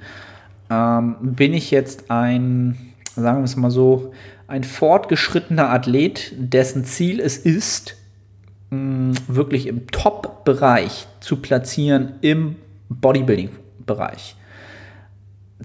[0.72, 4.14] ähm, bin ich jetzt ein, sagen wir es mal so,
[4.48, 7.96] ein fortgeschrittener Athlet, dessen Ziel es ist,
[8.70, 12.56] mh, wirklich im Top-Bereich zu platzieren im
[12.90, 14.36] Bodybuilding-Bereich.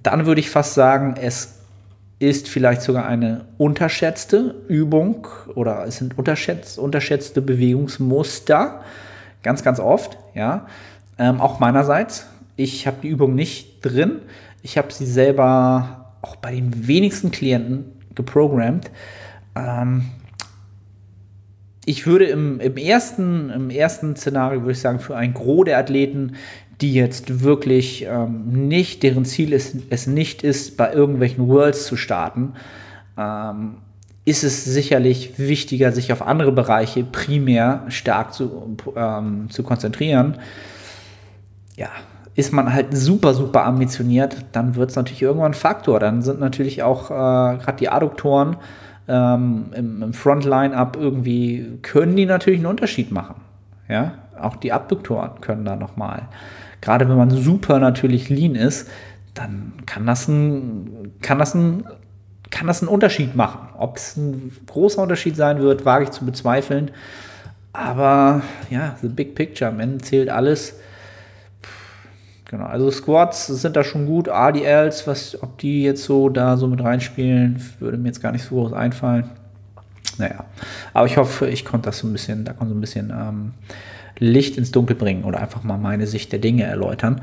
[0.02, 1.60] Dann würde ich fast sagen, es
[2.18, 8.82] ist vielleicht sogar eine unterschätzte Übung oder es sind unterschätzt, unterschätzte Bewegungsmuster.
[9.42, 10.66] Ganz, ganz oft, ja.
[11.18, 12.26] Ähm, auch meinerseits.
[12.56, 14.20] Ich habe die Übung nicht drin.
[14.62, 18.90] Ich habe sie selber auch bei den wenigsten Klienten geprogrammt.
[19.54, 20.06] Ähm,
[21.84, 25.78] ich würde im, im, ersten, im ersten Szenario, würde ich sagen, für ein Gros der
[25.78, 26.32] Athleten,
[26.80, 31.96] die jetzt wirklich ähm, nicht, deren Ziel ist, es nicht ist, bei irgendwelchen Worlds zu
[31.96, 32.54] starten,
[33.16, 33.76] ähm,
[34.24, 40.38] ist es sicherlich wichtiger, sich auf andere Bereiche primär stark zu, ähm, zu konzentrieren.
[41.76, 41.90] Ja,
[42.36, 45.98] ist man halt super, super ambitioniert, dann wird es natürlich irgendwann ein Faktor.
[45.98, 48.56] Dann sind natürlich auch äh, gerade die Adduktoren
[49.08, 53.36] ähm, im, im Front-Line-Up irgendwie, können die natürlich einen Unterschied machen.
[53.88, 56.28] Ja, auch die Abduktoren können da nochmal.
[56.82, 58.88] Gerade wenn man super natürlich lean ist,
[59.32, 61.84] dann kann das ein, kann das ein,
[62.50, 63.60] kann das einen Unterschied machen.
[63.78, 66.90] Ob es ein großer Unterschied sein wird, wage ich zu bezweifeln.
[67.72, 70.78] Aber ja, the big picture, am Ende zählt alles.
[72.48, 74.28] Genau, also Squats sind da schon gut.
[74.28, 78.44] ADLs, was, ob die jetzt so da so mit reinspielen, würde mir jetzt gar nicht
[78.44, 79.30] so groß einfallen.
[80.18, 80.44] Naja,
[80.94, 83.54] aber ich hoffe, ich konnte das so ein bisschen, da konnte so ein bisschen ähm,
[84.18, 87.20] Licht ins Dunkel bringen oder einfach mal meine Sicht der Dinge erläutern.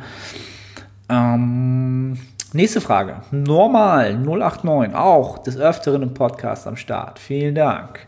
[1.10, 2.18] Ähm,
[2.52, 3.22] nächste Frage.
[3.32, 7.18] Normal 089, auch des Öfteren im Podcast am Start.
[7.18, 8.06] Vielen Dank.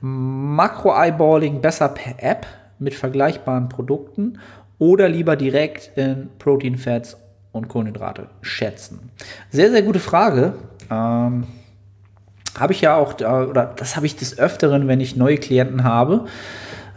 [0.00, 2.46] Makro-Eyeballing besser per App
[2.78, 4.38] mit vergleichbaren Produkten
[4.78, 7.16] oder lieber direkt in Protein, Fats
[7.52, 9.10] und Kohlenhydrate schätzen?
[9.50, 10.54] Sehr, sehr gute Frage.
[10.90, 11.46] Ähm,
[12.58, 16.26] habe ich ja auch, oder das habe ich des Öfteren, wenn ich neue Klienten habe,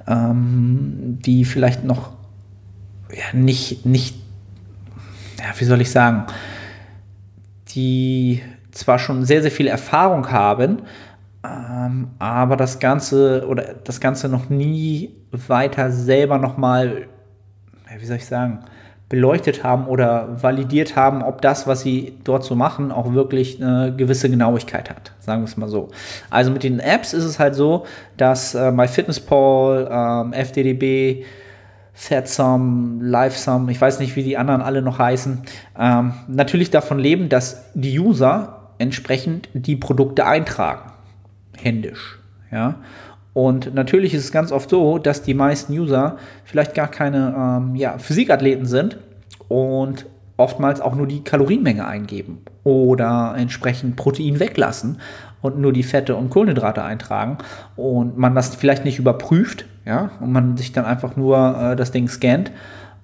[0.07, 2.11] ähm, die vielleicht noch
[3.11, 4.15] ja, nicht, nicht,
[5.37, 6.25] ja, wie soll ich sagen,
[7.69, 10.83] die zwar schon sehr, sehr viel Erfahrung haben,
[11.43, 17.07] ähm, aber das Ganze oder das Ganze noch nie weiter selber nochmal,
[17.99, 18.59] wie soll ich sagen,
[19.09, 23.93] beleuchtet haben oder validiert haben, ob das, was sie dort so machen, auch wirklich eine
[23.95, 25.13] gewisse Genauigkeit hat.
[25.19, 25.89] Sagen wir es mal so.
[26.29, 27.85] Also mit den Apps ist es halt so,
[28.17, 31.25] dass äh, MyFitnessPal, ähm, FDDB,
[31.93, 35.41] FatSum, LiveSum, ich weiß nicht, wie die anderen alle noch heißen,
[35.77, 40.91] ähm, natürlich davon leben, dass die User entsprechend die Produkte eintragen.
[41.57, 42.19] Händisch.
[42.51, 42.75] Ja.
[43.33, 47.75] Und natürlich ist es ganz oft so, dass die meisten User vielleicht gar keine ähm,
[47.75, 48.97] ja, Physikathleten sind
[49.47, 50.05] und
[50.37, 54.99] oftmals auch nur die Kalorienmenge eingeben oder entsprechend Protein weglassen
[55.41, 57.37] und nur die Fette und Kohlenhydrate eintragen
[57.75, 61.91] und man das vielleicht nicht überprüft, ja, und man sich dann einfach nur äh, das
[61.91, 62.51] Ding scannt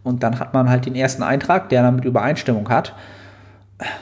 [0.03, 2.93] und dann hat man halt den ersten Eintrag, der damit Übereinstimmung hat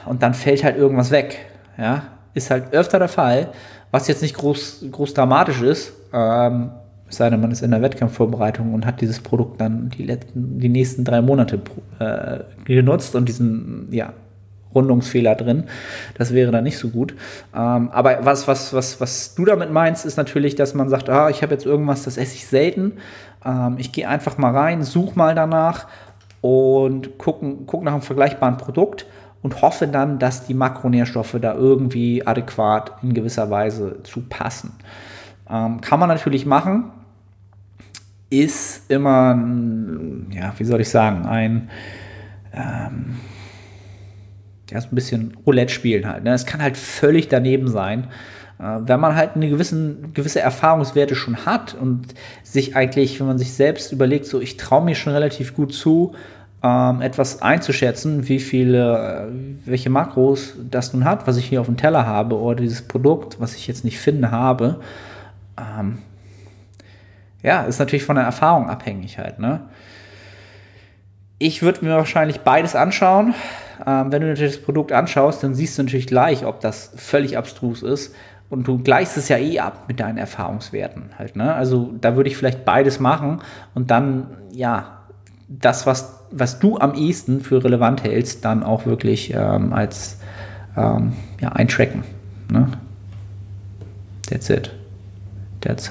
[0.06, 1.38] und dann fällt halt irgendwas weg,
[1.76, 3.48] ja, ist halt öfter der Fall,
[3.90, 6.70] was jetzt nicht groß, groß dramatisch ist, ähm,
[7.08, 10.68] sei denn, man ist in der Wettkampfvorbereitung und hat dieses Produkt dann die, letzten, die
[10.68, 11.60] nächsten drei Monate
[11.98, 14.12] äh, genutzt und diesen ja,
[14.74, 15.64] Rundungsfehler drin.
[16.16, 17.14] Das wäre dann nicht so gut.
[17.54, 21.30] Ähm, aber was, was, was, was du damit meinst, ist natürlich, dass man sagt, ah,
[21.30, 22.94] ich habe jetzt irgendwas, das esse ich selten.
[23.44, 25.86] Ähm, ich gehe einfach mal rein, suche mal danach
[26.40, 29.06] und gucke guck nach einem vergleichbaren Produkt
[29.42, 34.72] und hoffe dann, dass die Makronährstoffe da irgendwie adäquat in gewisser Weise zu passen.
[35.48, 36.90] Ähm, kann man natürlich machen.
[38.30, 39.38] Ist immer,
[40.30, 41.68] ja, wie soll ich sagen, ein,
[42.52, 43.16] ähm,
[44.70, 46.24] ja, so ein bisschen Roulette spielen halt.
[46.24, 46.32] Ne?
[46.32, 48.08] Es kann halt völlig daneben sein.
[48.58, 53.38] Äh, wenn man halt eine gewissen, gewisse Erfahrungswerte schon hat und sich eigentlich, wenn man
[53.38, 56.14] sich selbst überlegt, so ich traue mir schon relativ gut zu,
[56.62, 61.66] ähm, etwas einzuschätzen, wie viele, äh, welche Makros das nun hat, was ich hier auf
[61.66, 64.80] dem Teller habe oder dieses Produkt, was ich jetzt nicht finde, habe,
[65.58, 65.98] ähm,
[67.42, 69.60] ja, ist natürlich von der Erfahrung abhängig halt, ne?
[71.38, 73.34] Ich würde mir wahrscheinlich beides anschauen.
[73.86, 77.36] Ähm, wenn du natürlich das Produkt anschaust, dann siehst du natürlich gleich, ob das völlig
[77.36, 78.14] abstrus ist.
[78.48, 81.54] Und du gleichst es ja eh ab mit deinen Erfahrungswerten halt, ne?
[81.54, 83.40] Also da würde ich vielleicht beides machen
[83.74, 84.98] und dann, ja,
[85.48, 90.18] das, was, was du am ehesten für relevant hältst, dann auch wirklich ähm, als
[90.76, 92.04] ähm, ja, eintracken.
[92.50, 92.68] Ne?
[94.28, 94.72] That's it.
[95.64, 95.90] That's.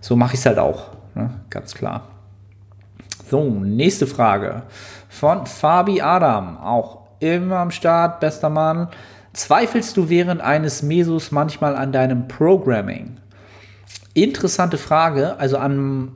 [0.00, 0.90] So mache ich es halt auch.
[1.14, 1.30] Ne?
[1.50, 2.02] Ganz klar.
[3.28, 4.62] So, nächste Frage.
[5.08, 6.58] Von Fabi Adam.
[6.58, 8.88] Auch immer am Start, bester Mann.
[9.32, 13.16] Zweifelst du während eines Mesos manchmal an deinem Programming?
[14.14, 15.38] Interessante Frage.
[15.38, 16.12] Also an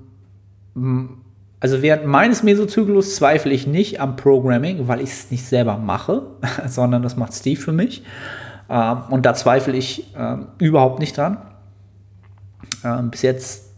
[1.58, 6.22] also während meines Mesozyklus zweifle ich nicht am Programming, weil ich es nicht selber mache,
[6.66, 8.04] sondern das macht Steve für mich.
[8.68, 11.38] Ähm, und da zweifle ich ähm, überhaupt nicht dran
[12.84, 13.72] ähm, bis jetzt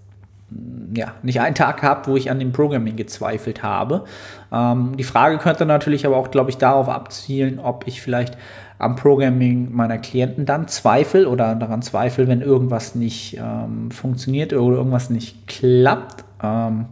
[0.51, 4.05] mm, ja, nicht einen Tag gehabt, wo ich an dem Programming gezweifelt habe.
[4.53, 8.37] Ähm, die Frage könnte natürlich aber auch, glaube ich, darauf abzielen, ob ich vielleicht
[8.79, 14.77] am Programming meiner Klienten dann zweifle oder daran zweifle, wenn irgendwas nicht ähm, funktioniert oder
[14.77, 16.25] irgendwas nicht klappt.
[16.43, 16.87] Ähm,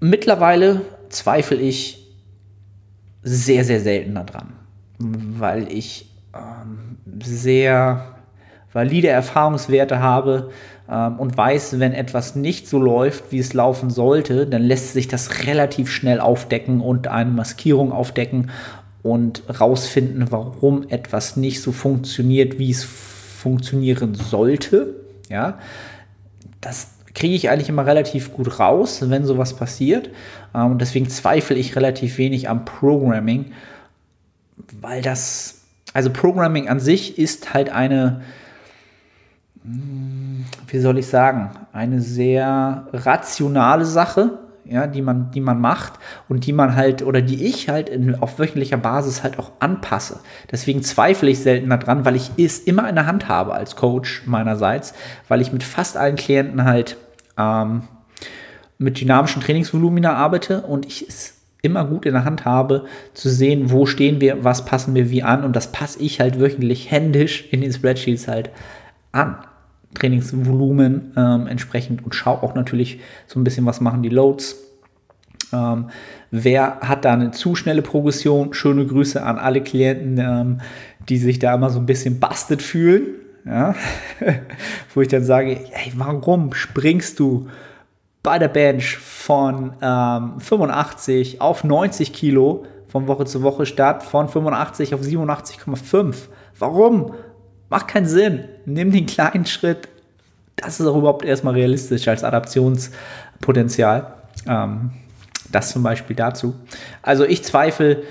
[0.00, 2.14] mittlerweile zweifle ich
[3.22, 4.52] sehr, sehr selten daran,
[4.98, 8.04] weil ich ähm, sehr
[8.72, 10.50] valide Erfahrungswerte habe
[10.88, 15.08] ähm, und weiß, wenn etwas nicht so läuft, wie es laufen sollte, dann lässt sich
[15.08, 18.50] das relativ schnell aufdecken und eine Maskierung aufdecken
[19.02, 24.94] und rausfinden, warum etwas nicht so funktioniert, wie es funktionieren sollte.
[25.28, 25.58] Ja,
[26.60, 30.10] das kriege ich eigentlich immer relativ gut raus, wenn sowas passiert.
[30.54, 33.52] Ähm, und deswegen zweifle ich relativ wenig am Programming,
[34.80, 38.22] weil das, also Programming an sich ist halt eine
[39.64, 45.94] wie soll ich sagen, eine sehr rationale Sache, ja, die man, die man macht
[46.28, 50.20] und die man halt oder die ich halt in, auf wöchentlicher Basis halt auch anpasse.
[50.50, 54.22] Deswegen zweifle ich selten daran, weil ich es immer in der Hand habe als Coach
[54.26, 54.94] meinerseits,
[55.28, 56.96] weil ich mit fast allen Klienten halt
[57.36, 57.82] ähm,
[58.78, 63.70] mit dynamischen Trainingsvolumina arbeite und ich es immer gut in der Hand habe, zu sehen,
[63.70, 67.46] wo stehen wir, was passen wir wie an und das passe ich halt wöchentlich händisch
[67.52, 68.50] in den Spreadsheets halt
[69.12, 69.36] an.
[69.94, 74.56] Trainingsvolumen ähm, entsprechend und schaue auch natürlich so ein bisschen, was machen die Loads.
[75.52, 75.88] Ähm,
[76.30, 78.54] wer hat da eine zu schnelle Progression?
[78.54, 80.60] Schöne Grüße an alle Klienten, ähm,
[81.08, 83.02] die sich da immer so ein bisschen bastet fühlen.
[83.44, 83.74] Ja?
[84.94, 87.48] Wo ich dann sage, hey, warum springst du
[88.22, 94.28] bei der Bench von 85 ähm, auf 90 Kilo von Woche zu Woche statt von
[94.28, 96.14] 85 auf 87,5?
[96.58, 97.14] Warum?
[97.72, 98.44] Macht keinen Sinn.
[98.66, 99.88] Nimm den kleinen Schritt.
[100.56, 104.12] Das ist auch überhaupt erstmal realistisch als Adaptionspotenzial.
[104.46, 104.90] Ähm,
[105.50, 106.54] das zum Beispiel dazu.
[107.00, 108.02] Also ich zweifle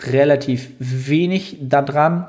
[0.00, 2.26] relativ wenig daran,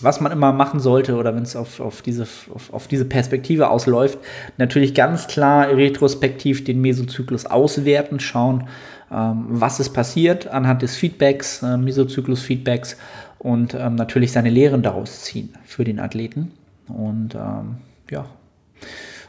[0.00, 2.22] was man immer machen sollte oder wenn es auf, auf, diese,
[2.54, 4.20] auf, auf diese Perspektive ausläuft.
[4.58, 8.68] Natürlich ganz klar retrospektiv den Mesozyklus auswerten, schauen,
[9.10, 12.96] ähm, was ist passiert anhand des Feedbacks, äh, Mesozyklus-Feedbacks
[13.40, 16.52] und ähm, natürlich seine Lehren daraus ziehen für den Athleten.
[16.88, 17.78] Und ähm,
[18.10, 18.26] ja,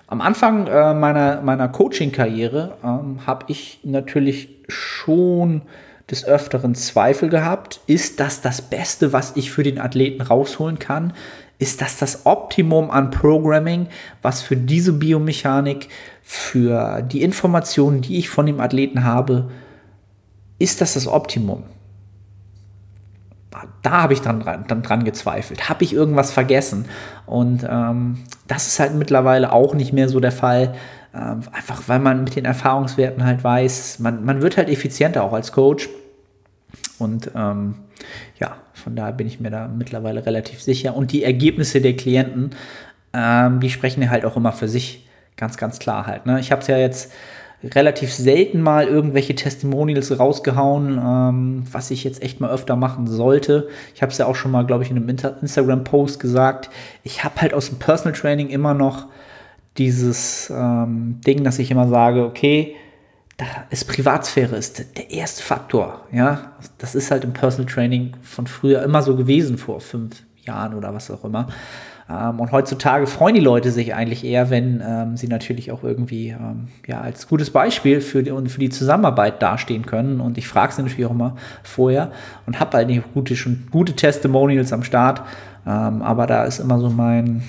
[0.07, 5.62] am Anfang äh, meiner, meiner Coaching-Karriere ähm, habe ich natürlich schon
[6.09, 7.80] des Öfteren Zweifel gehabt.
[7.88, 11.14] Ist das das Beste, was ich für den Athleten rausholen kann?
[11.57, 13.88] Ist das das Optimum an Programming,
[14.22, 15.88] was für diese Biomechanik,
[16.22, 19.49] für die Informationen, die ich von dem Athleten habe,
[20.59, 21.64] ist das das Optimum?
[23.82, 25.69] Da habe ich dann, dann dran gezweifelt.
[25.69, 26.86] Habe ich irgendwas vergessen?
[27.25, 30.75] Und ähm, das ist halt mittlerweile auch nicht mehr so der Fall.
[31.13, 35.34] Ähm, einfach weil man mit den Erfahrungswerten halt weiß, man, man wird halt effizienter auch
[35.34, 35.89] als Coach.
[36.99, 37.75] Und ähm,
[38.39, 40.95] ja, von daher bin ich mir da mittlerweile relativ sicher.
[40.95, 42.51] Und die Ergebnisse der Klienten,
[43.13, 45.07] ähm, die sprechen ja halt auch immer für sich
[45.38, 46.25] ganz, ganz klar halt.
[46.25, 46.39] Ne?
[46.39, 47.11] Ich habe es ja jetzt
[47.64, 53.70] relativ selten mal irgendwelche Testimonials rausgehauen, ähm, was ich jetzt echt mal öfter machen sollte.
[53.93, 56.70] Ich habe es ja auch schon mal, glaube ich, in einem Instagram-Post gesagt.
[57.03, 59.07] Ich habe halt aus dem Personal Training immer noch
[59.78, 62.76] dieses ähm, Ding, dass ich immer sage, okay,
[63.38, 66.05] da ist Privatsphäre ist der erste Faktor.
[66.12, 70.74] Ja, das ist halt im Personal Training von früher immer so gewesen vor fünf Jahren
[70.74, 71.47] oder was auch immer.
[72.12, 76.30] Ähm, und heutzutage freuen die Leute sich eigentlich eher, wenn ähm, sie natürlich auch irgendwie
[76.30, 80.20] ähm, ja, als gutes Beispiel für die, für die Zusammenarbeit dastehen können.
[80.20, 82.12] Und ich frage sie natürlich auch immer vorher
[82.45, 85.22] und habe halt nicht gute, schon gute Testimonials am Start.
[85.66, 87.43] Ähm, aber da ist immer so mein,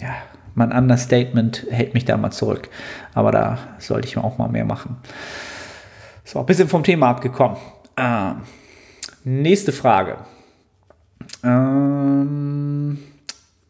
[0.00, 0.10] ja,
[0.54, 2.68] mein Understatement hält mich da mal zurück.
[3.14, 4.96] Aber da sollte ich auch mal mehr machen.
[6.24, 7.56] So, ein bisschen vom Thema abgekommen.
[7.96, 8.36] Ähm,
[9.24, 10.18] nächste Frage.
[11.42, 12.98] Ähm,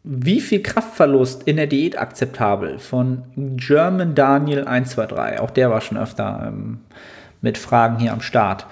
[0.05, 2.79] wie viel Kraftverlust in der Diät akzeptabel?
[2.79, 3.23] Von
[3.57, 5.41] German Daniel 123.
[5.41, 6.81] Auch der war schon öfter ähm,
[7.41, 8.67] mit Fragen hier am Start.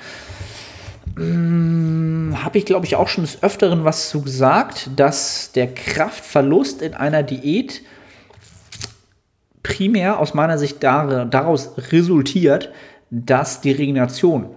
[1.16, 6.82] Hm, Habe ich, glaube ich, auch schon des Öfteren was zu gesagt, dass der Kraftverlust
[6.82, 7.80] in einer Diät
[9.62, 12.70] primär aus meiner Sicht daraus resultiert,
[13.10, 14.50] dass die Regeneration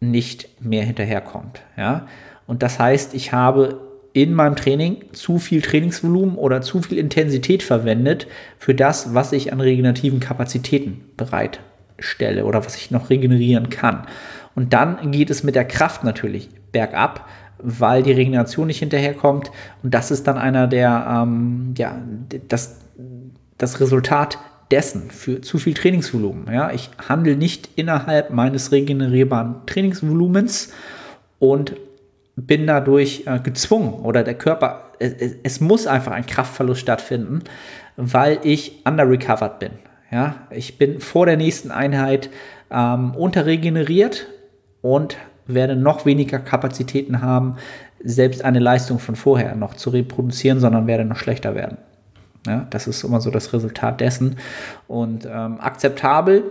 [0.00, 1.62] nicht mehr hinterherkommt.
[1.76, 2.06] Ja?
[2.46, 7.62] Und das heißt, ich habe in meinem Training zu viel Trainingsvolumen oder zu viel Intensität
[7.62, 8.26] verwendet
[8.58, 14.06] für das, was ich an regenerativen Kapazitäten bereitstelle oder was ich noch regenerieren kann.
[14.54, 17.28] Und dann geht es mit der Kraft natürlich bergab,
[17.58, 19.50] weil die Regeneration nicht hinterherkommt.
[19.82, 22.00] Und das ist dann einer der, ähm, ja,
[22.48, 22.80] das,
[23.56, 24.38] das Resultat
[24.70, 26.52] dessen für zu viel Trainingsvolumen.
[26.52, 30.72] Ja, ich handle nicht innerhalb meines regenerierbaren Trainingsvolumens
[31.38, 31.74] und
[32.46, 37.40] bin dadurch äh, gezwungen oder der Körper, es, es, muss einfach ein Kraftverlust stattfinden,
[37.96, 39.72] weil ich underrecovered bin.
[40.10, 42.30] Ja, ich bin vor der nächsten Einheit
[42.70, 44.26] ähm, unterregeneriert
[44.80, 45.16] und
[45.46, 47.56] werde noch weniger Kapazitäten haben,
[48.02, 51.78] selbst eine Leistung von vorher noch zu reproduzieren, sondern werde noch schlechter werden.
[52.46, 54.36] Ja, das ist immer so das Resultat dessen.
[54.86, 56.44] Und ähm, akzeptabel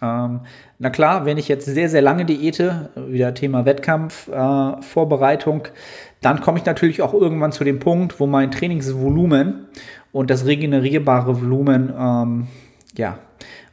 [0.00, 0.40] ähm,
[0.78, 5.62] na klar, wenn ich jetzt sehr, sehr lange diete, wieder Thema Wettkampf, äh, Vorbereitung,
[6.20, 9.66] dann komme ich natürlich auch irgendwann zu dem Punkt, wo mein Trainingsvolumen
[10.12, 12.46] und das regenerierbare Volumen, ähm,
[12.96, 13.18] ja,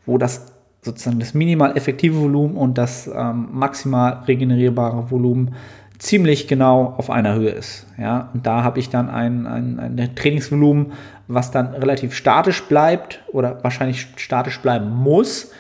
[0.06, 5.56] wo das sozusagen das minimal effektive Volumen und das ähm, maximal regenerierbare Volumen
[5.98, 7.88] ziemlich genau auf einer Höhe ist.
[7.98, 10.92] Ja, und da habe ich dann ein, ein, ein Trainingsvolumen,
[11.28, 15.52] was dann relativ statisch bleibt oder wahrscheinlich statisch bleiben muss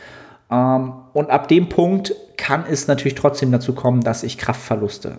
[0.47, 5.17] und ab dem Punkt kann es natürlich trotzdem dazu kommen, dass ich Kraftverluste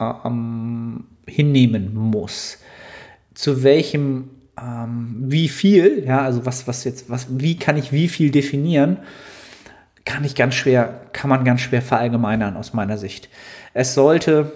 [0.00, 2.58] ähm, hinnehmen muss.
[3.34, 4.30] Zu welchem,
[4.60, 8.98] ähm, wie viel, ja, also was, was jetzt, was, wie kann ich wie viel definieren,
[10.04, 13.28] kann ich ganz schwer, kann man ganz schwer verallgemeinern aus meiner Sicht.
[13.72, 14.52] Es sollte,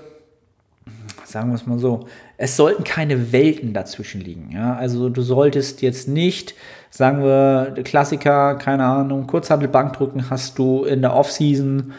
[1.24, 4.50] sagen wir es mal so, es sollten keine Welten dazwischen liegen.
[4.52, 4.76] Ja?
[4.76, 6.54] Also du solltest jetzt nicht,
[6.90, 11.92] sagen wir, Klassiker, keine Ahnung, Kurzhandelbankdrücken hast du in der Offseason,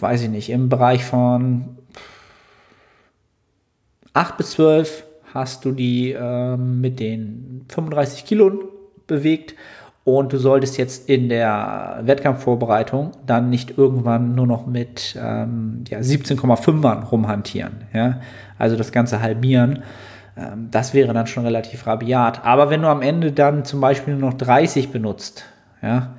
[0.00, 1.76] weiß ich nicht, im Bereich von
[4.14, 5.04] 8 bis 12
[5.34, 8.52] hast du die äh, mit den 35 Kilo
[9.06, 9.54] bewegt
[10.04, 16.00] und du solltest jetzt in der Wettkampfvorbereitung dann nicht irgendwann nur noch mit ähm, ja,
[16.00, 17.84] 17,5ern rumhantieren.
[17.92, 18.20] Ja?
[18.58, 19.84] Also das Ganze halbieren.
[20.36, 22.44] Ähm, das wäre dann schon relativ rabiat.
[22.44, 25.44] Aber wenn du am Ende dann zum Beispiel nur noch 30 benutzt,
[25.82, 26.14] ja,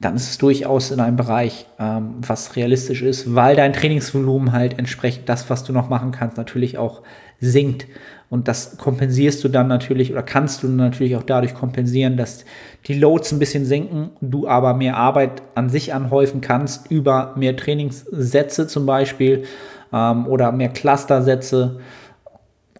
[0.00, 4.78] dann ist es durchaus in einem Bereich, ähm, was realistisch ist, weil dein Trainingsvolumen halt
[4.78, 7.02] entsprechend das, was du noch machen kannst, natürlich auch
[7.38, 7.86] sinkt.
[8.30, 12.44] Und das kompensierst du dann natürlich oder kannst du natürlich auch dadurch kompensieren, dass
[12.86, 17.56] die Loads ein bisschen sinken, du aber mehr Arbeit an sich anhäufen kannst über mehr
[17.56, 19.44] Trainingssätze zum Beispiel
[19.92, 21.80] ähm, oder mehr Clustersätze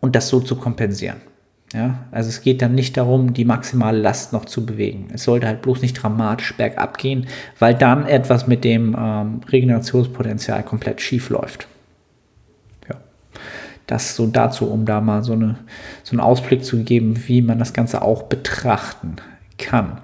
[0.01, 1.21] und das so zu kompensieren.
[1.73, 5.09] Ja, also es geht dann nicht darum, die maximale Last noch zu bewegen.
[5.15, 7.27] Es sollte halt bloß nicht dramatisch bergab gehen,
[7.61, 11.69] weil dann etwas mit dem ähm, Regenerationspotenzial komplett schief läuft.
[13.91, 15.57] Das so dazu, um da mal so, eine,
[16.05, 19.17] so einen Ausblick zu geben, wie man das Ganze auch betrachten
[19.59, 19.99] kann.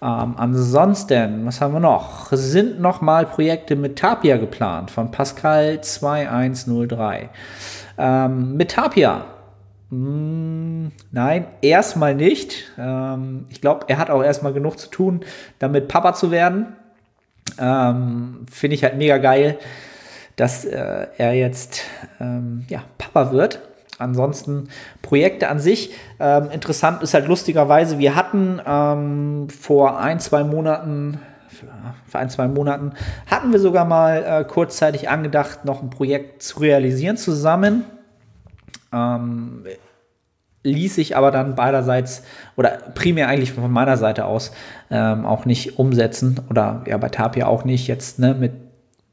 [0.00, 2.28] Ähm, ansonsten, was haben wir noch?
[2.32, 7.28] Sind noch mal Projekte mit Tapia geplant von Pascal 2103.
[7.98, 9.24] Ähm, mit Tapia.
[9.90, 12.70] Hm, nein, erstmal nicht.
[12.78, 15.20] Ähm, ich glaube, er hat auch erstmal genug zu tun,
[15.58, 16.76] damit Papa zu werden.
[17.58, 19.58] Ähm, Finde ich halt mega geil
[20.38, 21.82] dass äh, er jetzt
[22.20, 23.60] ähm, ja, Papa wird.
[23.98, 24.68] Ansonsten
[25.02, 25.92] Projekte an sich.
[26.20, 31.20] Ähm, interessant ist halt lustigerweise, wir hatten ähm, vor ein, zwei Monaten,
[32.06, 32.92] vor ein, zwei Monaten,
[33.26, 37.84] hatten wir sogar mal äh, kurzzeitig angedacht, noch ein Projekt zu realisieren zusammen.
[38.92, 39.64] Ähm,
[40.64, 42.22] ließ sich aber dann beiderseits
[42.56, 44.52] oder primär eigentlich von meiner Seite aus
[44.90, 48.52] ähm, auch nicht umsetzen oder ja bei Tapia auch nicht jetzt ne, mit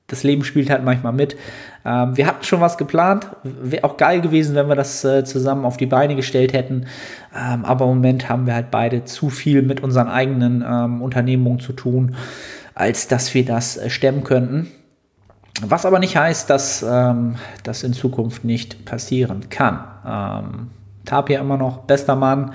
[0.07, 1.35] das Leben spielt halt manchmal mit.
[1.83, 3.27] Ähm, wir hatten schon was geplant.
[3.43, 6.85] Wäre auch geil gewesen, wenn wir das äh, zusammen auf die Beine gestellt hätten.
[7.35, 11.59] Ähm, aber im Moment haben wir halt beide zu viel mit unseren eigenen ähm, Unternehmungen
[11.59, 12.15] zu tun,
[12.75, 14.67] als dass wir das äh, stemmen könnten.
[15.65, 19.79] Was aber nicht heißt, dass ähm, das in Zukunft nicht passieren kann.
[20.05, 20.69] Ähm,
[21.05, 22.53] Tapia immer noch bester Mann.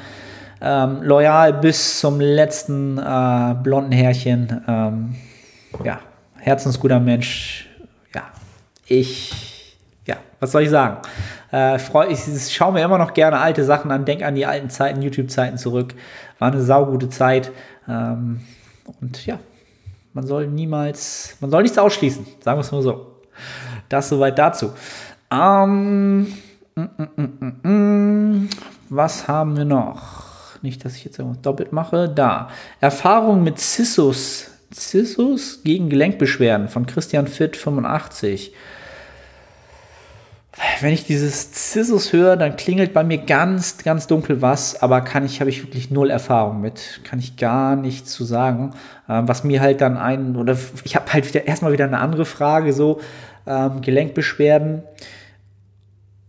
[0.60, 5.14] Ähm, loyal bis zum letzten äh, blonden Härchen.
[5.84, 6.00] Ja,
[6.40, 7.68] herzensguter Mensch.
[8.14, 8.22] Ja,
[8.86, 9.76] ich,
[10.06, 10.98] ja, was soll ich sagen?
[11.52, 12.20] Äh, freu, ich,
[12.52, 15.94] schaue mir immer noch gerne alte Sachen an, denke an die alten Zeiten, YouTube-Zeiten zurück.
[16.38, 17.52] War eine saugute Zeit.
[17.88, 18.40] Ähm,
[19.00, 19.38] und ja,
[20.12, 23.06] man soll niemals, man soll nichts ausschließen, sagen wir es nur so.
[23.88, 24.72] Das soweit dazu.
[25.30, 26.22] Ähm,
[26.74, 26.82] mm,
[27.16, 28.48] mm, mm,
[28.88, 30.60] was haben wir noch?
[30.62, 32.08] Nicht, dass ich jetzt irgendwas doppelt mache.
[32.08, 32.48] Da.
[32.80, 38.52] Erfahrung mit Cissus Cissus gegen Gelenkbeschwerden von Christian Fitt 85.
[40.80, 45.24] Wenn ich dieses Cissus höre, dann klingelt bei mir ganz, ganz dunkel was, aber kann
[45.24, 47.00] ich, habe ich wirklich null Erfahrung mit.
[47.04, 48.74] Kann ich gar nichts zu sagen.
[49.08, 52.24] Ähm, was mir halt dann ein, oder ich habe halt wieder erstmal wieder eine andere
[52.24, 53.00] Frage, so
[53.46, 54.82] ähm, Gelenkbeschwerden.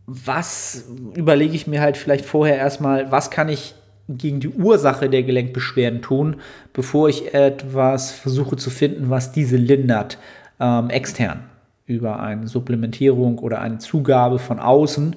[0.06, 0.86] Was
[1.16, 3.76] überlege ich mir halt vielleicht vorher erstmal, was kann ich
[4.08, 6.38] gegen die Ursache der Gelenkbeschwerden tun,
[6.74, 10.18] bevor ich etwas versuche zu finden, was diese lindert,
[10.60, 11.41] ähm, extern
[11.86, 15.16] über eine Supplementierung oder eine Zugabe von außen.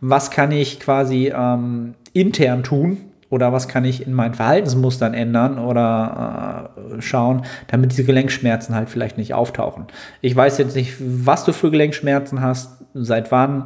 [0.00, 5.58] Was kann ich quasi ähm, intern tun oder was kann ich in meinen Verhaltensmustern ändern
[5.58, 9.86] oder äh, schauen, damit diese Gelenkschmerzen halt vielleicht nicht auftauchen.
[10.20, 13.64] Ich weiß jetzt nicht, was du für Gelenkschmerzen hast, seit wann,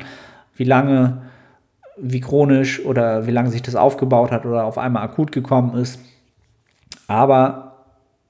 [0.56, 1.22] wie lange
[2.02, 6.00] wie chronisch oder wie lange sich das aufgebaut hat oder auf einmal akut gekommen ist.
[7.06, 7.84] Aber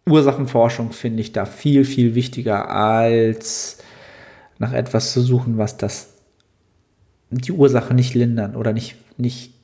[0.07, 3.79] Ursachenforschung finde ich da viel, viel wichtiger, als
[4.59, 6.15] nach etwas zu suchen, was das
[7.31, 9.55] die Ursache nicht lindern oder nicht, nicht,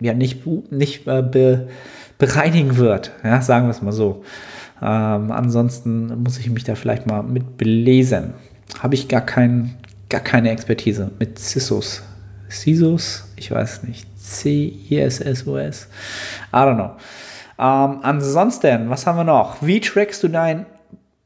[0.00, 1.68] ja, nicht, nicht äh, be,
[2.18, 3.12] bereinigen wird.
[3.24, 4.22] Ja, sagen wir es mal so.
[4.82, 8.34] Ähm, ansonsten muss ich mich da vielleicht mal mit belesen.
[8.80, 9.76] Habe ich gar, kein,
[10.10, 12.02] gar keine Expertise mit CISOs
[12.50, 15.88] CISOs, ich weiß nicht, C-I-S-S-O-S,
[16.52, 16.90] I don't know.
[17.58, 19.56] Ähm, ansonsten, was haben wir noch?
[19.60, 20.66] Wie trackst du dein,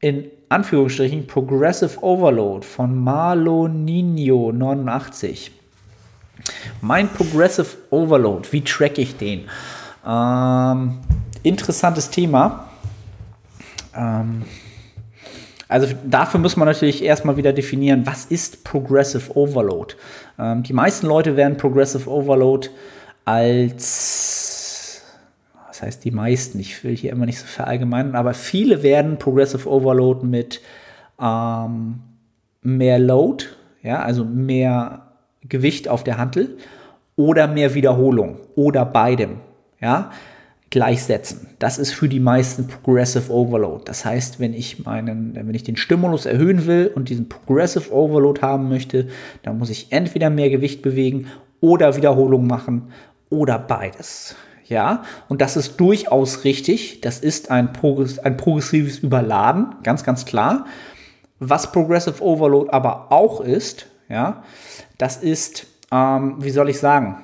[0.01, 5.51] in Anführungsstrichen, Progressive Overload von Marlo Nino 89?
[6.81, 9.45] Mein Progressive Overload, wie track ich den?
[10.05, 10.99] Ähm,
[11.43, 12.67] interessantes Thema.
[13.95, 14.43] Ähm,
[15.67, 19.95] Also dafür muss man natürlich erstmal wieder definieren, was ist Progressive Overload.
[20.37, 22.69] Ähm, die meisten Leute werden Progressive Overload
[23.25, 25.01] als,
[25.67, 29.67] was heißt die meisten, ich will hier immer nicht so verallgemeinern, aber viele werden Progressive
[29.67, 30.61] Overload mit
[31.19, 32.01] ähm,
[32.61, 33.45] mehr Load,
[33.81, 35.07] ja, also mehr
[35.47, 36.57] Gewicht auf der Hantel
[37.15, 39.37] oder mehr Wiederholung oder beidem,
[39.79, 40.11] ja,
[40.69, 41.47] gleichsetzen.
[41.59, 43.83] Das ist für die meisten Progressive Overload.
[43.85, 48.41] Das heißt, wenn ich meinen, wenn ich den Stimulus erhöhen will und diesen Progressive Overload
[48.41, 49.07] haben möchte,
[49.43, 51.27] dann muss ich entweder mehr Gewicht bewegen
[51.61, 52.89] oder Wiederholung machen
[53.29, 54.35] oder beides.
[54.67, 57.01] Ja, und das ist durchaus richtig.
[57.01, 60.65] Das ist ein, Progress ein progressives Überladen, ganz, ganz klar.
[61.39, 64.43] Was Progressive Overload aber auch ist, ja,
[64.97, 67.17] das ist, ähm, wie soll ich sagen,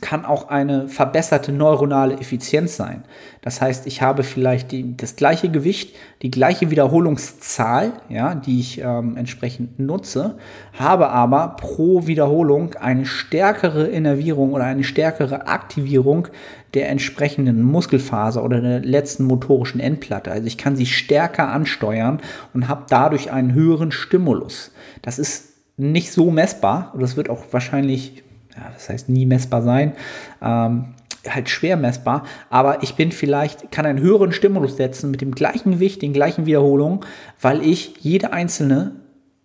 [0.00, 3.02] kann auch eine verbesserte neuronale Effizienz sein.
[3.42, 8.80] Das heißt, ich habe vielleicht die, das gleiche Gewicht, die gleiche Wiederholungszahl, ja, die ich
[8.80, 10.36] ähm, entsprechend nutze,
[10.78, 16.28] habe aber pro Wiederholung eine stärkere Innervierung oder eine stärkere Aktivierung
[16.74, 20.30] der entsprechenden Muskelfaser oder der letzten motorischen Endplatte.
[20.30, 22.20] Also ich kann sie stärker ansteuern
[22.54, 24.70] und habe dadurch einen höheren Stimulus.
[25.02, 28.22] Das ist nicht so messbar und das wird auch wahrscheinlich
[28.60, 29.92] ja, das heißt nie messbar sein,
[30.42, 30.94] ähm,
[31.28, 35.72] halt schwer messbar, aber ich bin vielleicht, kann einen höheren Stimulus setzen mit dem gleichen
[35.72, 37.00] Gewicht, den gleichen Wiederholungen,
[37.40, 38.92] weil ich jede einzelne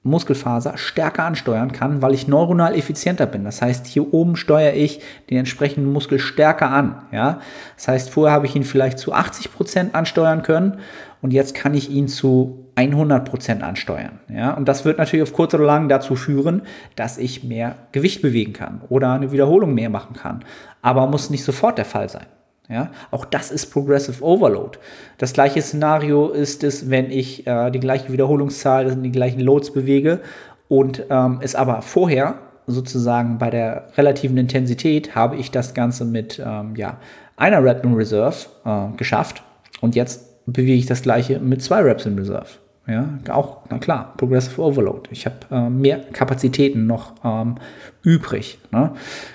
[0.06, 3.44] Muskelfaser stärker ansteuern kann, weil ich neuronal effizienter bin.
[3.44, 5.02] Das heißt, hier oben steuere ich
[5.32, 7.02] den entsprechenden Muskel stärker an.
[7.12, 7.40] Ja?
[7.76, 10.78] Das heißt, vorher habe ich ihn vielleicht zu 80 Prozent ansteuern können
[11.24, 14.20] und jetzt kann ich ihn zu 100 Prozent ansteuern.
[14.30, 14.54] Ja?
[14.54, 16.64] Und das wird natürlich auf kurz oder lang dazu führen,
[16.96, 20.44] dass ich mehr Gewicht bewegen kann oder eine Wiederholung mehr machen kann.
[20.82, 22.26] Aber muss nicht sofort der Fall sein.
[22.68, 24.80] Ja, auch das ist Progressive Overload.
[25.20, 30.20] Das gleiche Szenario ist es, wenn ich äh, die gleiche Wiederholungszahl, die gleichen Loads bewege
[30.68, 36.42] und ähm, es aber vorher sozusagen bei der relativen Intensität habe ich das Ganze mit
[36.44, 36.98] ähm, ja,
[37.38, 39.44] einer Rep in Reserve äh, geschafft
[39.82, 42.48] und jetzt bewege ich das gleiche mit zwei Reps in Reserve.
[42.88, 45.10] Ja, auch, na klar, Progressive Overload.
[45.12, 47.56] Ich habe äh, mehr Kapazitäten noch ähm,
[48.04, 48.60] übrig.
[48.72, 48.92] Ne?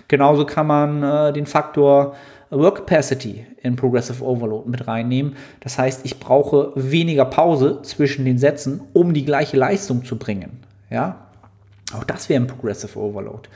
[0.06, 2.14] Genauso kann man äh, den Faktor
[2.50, 5.36] Work Capacity in Progressive Overload mit reinnehmen.
[5.60, 10.60] Das heißt, ich brauche weniger Pause zwischen den Sätzen, um die gleiche Leistung zu bringen.
[10.88, 11.16] Ja,
[11.92, 13.48] auch das wäre ein Progressive Overload.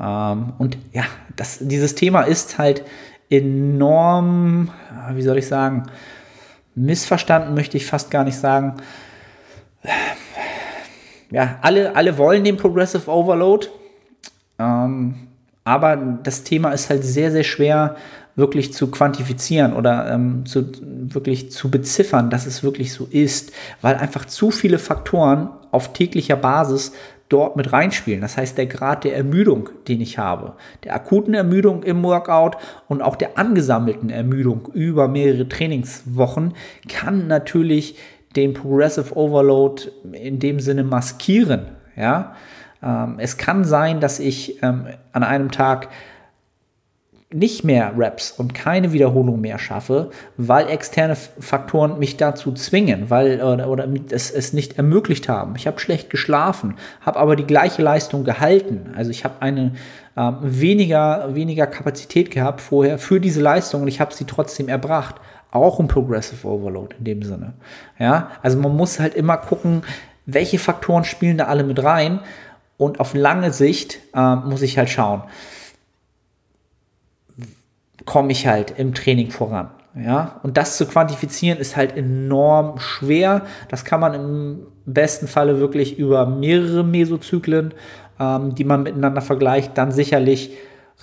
[0.00, 1.04] Ähm, und ja,
[1.36, 2.84] das, dieses Thema ist halt
[3.28, 4.70] enorm,
[5.12, 5.84] wie soll ich sagen,
[6.74, 8.76] missverstanden möchte ich fast gar nicht sagen.
[11.30, 13.68] Ja, alle, alle wollen den Progressive Overload.
[14.58, 15.14] Ähm,
[15.64, 17.96] aber das Thema ist halt sehr, sehr schwer
[18.34, 23.52] wirklich zu quantifizieren oder ähm, zu, wirklich zu beziffern, dass es wirklich so ist,
[23.82, 26.92] weil einfach zu viele Faktoren auf täglicher Basis
[27.28, 28.20] dort mit reinspielen.
[28.20, 30.54] Das heißt, der Grad der Ermüdung, den ich habe,
[30.84, 32.56] der akuten Ermüdung im Workout
[32.88, 36.54] und auch der angesammelten Ermüdung über mehrere Trainingswochen
[36.88, 37.96] kann natürlich
[38.36, 41.66] den Progressive Overload in dem Sinne maskieren.
[41.96, 42.34] Ja,
[42.82, 45.88] ähm, es kann sein, dass ich ähm, an einem Tag
[47.34, 53.42] nicht mehr Raps und keine Wiederholung mehr schaffe, weil externe Faktoren mich dazu zwingen, weil
[53.42, 55.54] oder, oder es, es nicht ermöglicht haben.
[55.56, 58.92] Ich habe schlecht geschlafen, habe aber die gleiche Leistung gehalten.
[58.96, 59.72] Also ich habe eine
[60.16, 65.16] ähm, weniger, weniger Kapazität gehabt vorher für diese Leistung und ich habe sie trotzdem erbracht.
[65.52, 67.52] Auch ein Progressive Overload in dem Sinne.
[67.98, 69.82] Ja, also man muss halt immer gucken,
[70.26, 72.20] welche Faktoren spielen da alle mit rein
[72.76, 75.22] und auf lange Sicht äh, muss ich halt schauen
[78.04, 79.70] komme ich halt im Training voran.
[79.94, 83.42] Ja, und das zu quantifizieren ist halt enorm schwer.
[83.68, 87.74] Das kann man im besten Falle wirklich über mehrere Mesozyklen,
[88.18, 90.52] ähm, die man miteinander vergleicht, dann sicherlich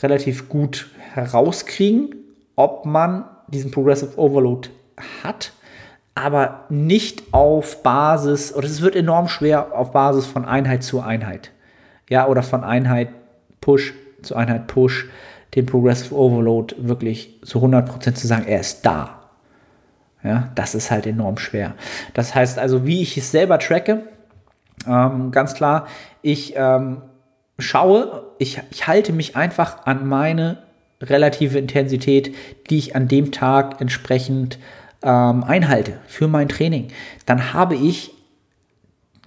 [0.01, 2.15] relativ gut herauskriegen,
[2.55, 4.69] ob man diesen Progressive Overload
[5.23, 5.53] hat,
[6.15, 11.51] aber nicht auf Basis, oder es wird enorm schwer auf Basis von Einheit zu Einheit.
[12.09, 13.09] Ja, oder von Einheit
[13.61, 15.07] Push zu Einheit Push
[15.55, 19.19] den Progressive Overload wirklich zu 100% zu sagen, er ist da.
[20.23, 21.75] Ja, das ist halt enorm schwer.
[22.13, 24.03] Das heißt also, wie ich es selber tracke,
[24.87, 25.87] ähm, ganz klar,
[26.21, 27.01] ich ähm,
[27.57, 30.63] schaue, ich, ich halte mich einfach an meine
[31.01, 32.35] relative Intensität,
[32.69, 34.59] die ich an dem Tag entsprechend
[35.03, 36.89] ähm, einhalte für mein Training.
[37.25, 38.11] Dann habe ich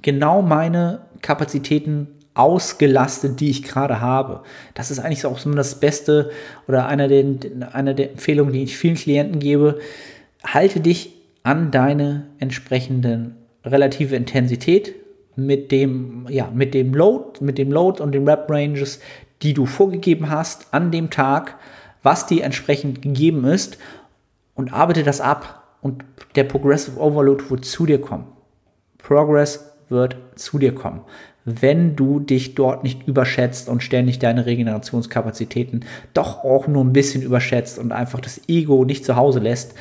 [0.03, 4.43] genau meine Kapazitäten ausgelastet, die ich gerade habe.
[4.75, 6.31] Das ist eigentlich auch so das Beste
[6.67, 7.25] oder einer der,
[7.73, 9.79] einer der Empfehlungen, die ich vielen Klienten gebe.
[10.45, 14.95] Halte dich an deine entsprechenden relative Intensität
[15.37, 19.01] mit dem, ja, mit dem Load, mit dem Load und den Rep Ranges,
[19.43, 21.57] die du vorgegeben hast an dem Tag,
[22.03, 23.79] was dir entsprechend gegeben ist
[24.55, 26.05] und arbeite das ab und
[26.37, 28.27] der Progressive Overload wird zu dir kommen.
[28.99, 31.03] Progress wird zu dir kommen,
[31.45, 35.85] wenn du dich dort nicht überschätzt und ständig deine Regenerationskapazitäten
[36.15, 39.75] doch auch nur ein bisschen überschätzt und einfach das Ego nicht zu Hause lässt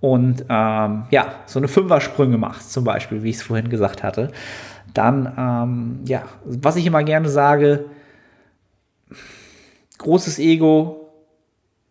[0.00, 4.30] und ähm, ja, so eine Fünfer-Sprünge machst, zum Beispiel, wie ich es vorhin gesagt hatte,
[4.92, 7.86] dann, ähm, ja, was ich immer gerne sage,
[9.98, 11.12] großes Ego,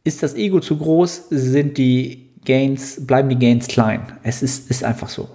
[0.03, 4.01] ist das Ego zu groß, sind die Gains, bleiben die Gains klein.
[4.23, 5.27] Es ist, ist einfach so.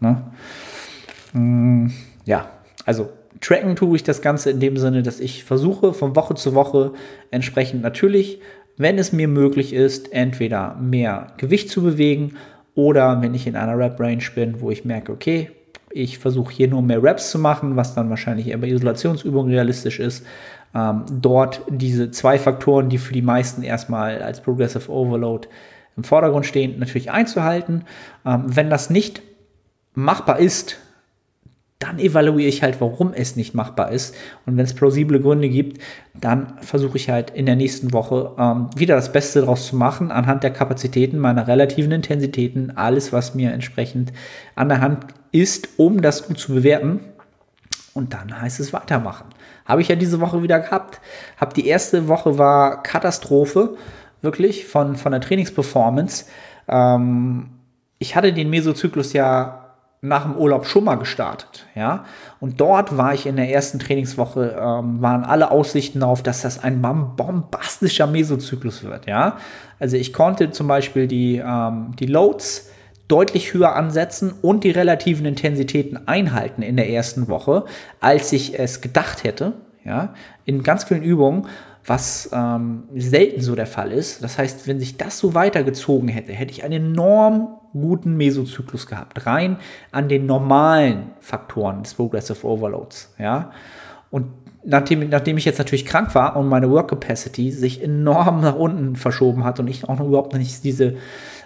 [0.00, 0.22] Ne?
[1.32, 1.88] Mm,
[2.24, 2.50] ja,
[2.84, 3.10] also
[3.40, 6.92] tracken tue ich das Ganze in dem Sinne, dass ich versuche von Woche zu Woche
[7.30, 8.40] entsprechend natürlich,
[8.76, 12.36] wenn es mir möglich ist, entweder mehr Gewicht zu bewegen
[12.74, 15.50] oder wenn ich in einer Rap-Range bin, wo ich merke, okay,
[15.90, 20.00] ich versuche hier nur mehr Raps zu machen, was dann wahrscheinlich eher bei Isolationsübungen realistisch
[20.00, 20.24] ist.
[20.74, 25.48] Ähm, dort diese zwei Faktoren, die für die meisten erstmal als Progressive Overload
[25.96, 27.84] im Vordergrund stehen, natürlich einzuhalten.
[28.24, 29.22] Ähm, wenn das nicht
[29.94, 30.78] machbar ist,
[31.82, 34.14] dann evaluiere ich halt, warum es nicht machbar ist.
[34.46, 35.82] Und wenn es plausible Gründe gibt,
[36.14, 40.12] dann versuche ich halt in der nächsten Woche ähm, wieder das Beste daraus zu machen,
[40.12, 44.12] anhand der Kapazitäten, meiner relativen Intensitäten, alles, was mir entsprechend
[44.54, 47.00] an der Hand ist, um das gut zu bewerten.
[47.94, 49.26] Und dann heißt es weitermachen.
[49.64, 51.00] Habe ich ja diese Woche wieder gehabt.
[51.38, 53.76] Hab die erste Woche war Katastrophe,
[54.20, 56.26] wirklich, von, von der Trainingsperformance.
[56.68, 57.50] Ähm,
[57.98, 59.62] ich hatte den Mesozyklus ja
[60.04, 62.04] nach dem Urlaub schon mal gestartet, ja.
[62.40, 66.62] Und dort war ich in der ersten Trainingswoche, ähm, waren alle Aussichten darauf, dass das
[66.62, 69.36] ein bombastischer Mesozyklus wird, ja.
[69.78, 72.71] Also ich konnte zum Beispiel die, ähm, die Loads
[73.12, 77.64] deutlich höher ansetzen und die relativen Intensitäten einhalten in der ersten Woche,
[78.00, 79.52] als ich es gedacht hätte,
[79.84, 80.14] ja.
[80.44, 81.46] In ganz vielen Übungen
[81.84, 84.22] was ähm, selten so der Fall ist.
[84.22, 89.26] Das heißt, wenn sich das so weitergezogen hätte, hätte ich einen enorm guten Mesozyklus gehabt,
[89.26, 89.56] rein
[89.90, 93.14] an den normalen Faktoren des Progressive Overloads.
[93.18, 93.50] Ja?
[94.10, 94.26] Und
[94.64, 98.94] nachdem, nachdem ich jetzt natürlich krank war und meine Work Capacity sich enorm nach unten
[98.94, 100.94] verschoben hat und ich auch noch überhaupt nicht diese,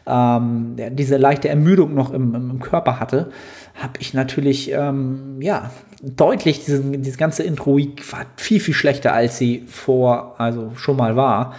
[0.06, 3.30] ähm, diese leichte Ermüdung noch im, im Körper hatte,
[3.74, 5.70] habe ich natürlich ähm, ja
[6.02, 11.16] deutlich diesen, dieses ganze Intro war viel viel schlechter als sie vor also schon mal
[11.16, 11.54] war.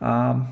[0.00, 0.46] Ähm,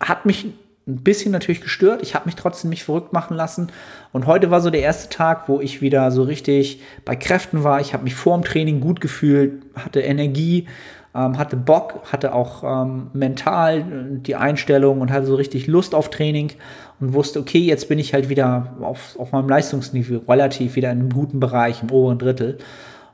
[0.00, 0.46] hat mich
[0.88, 2.00] ein bisschen natürlich gestört.
[2.02, 3.72] Ich habe mich trotzdem nicht verrückt machen lassen.
[4.12, 7.80] Und heute war so der erste Tag, wo ich wieder so richtig bei Kräften war.
[7.80, 10.68] Ich habe mich vor dem Training gut gefühlt, hatte Energie,
[11.16, 16.10] ähm, hatte Bock, hatte auch ähm, mental die Einstellung und hatte so richtig Lust auf
[16.10, 16.52] Training
[17.00, 21.00] und wusste, okay, jetzt bin ich halt wieder auf, auf meinem Leistungsniveau relativ wieder in
[21.00, 22.58] einem guten Bereich, im oberen Drittel.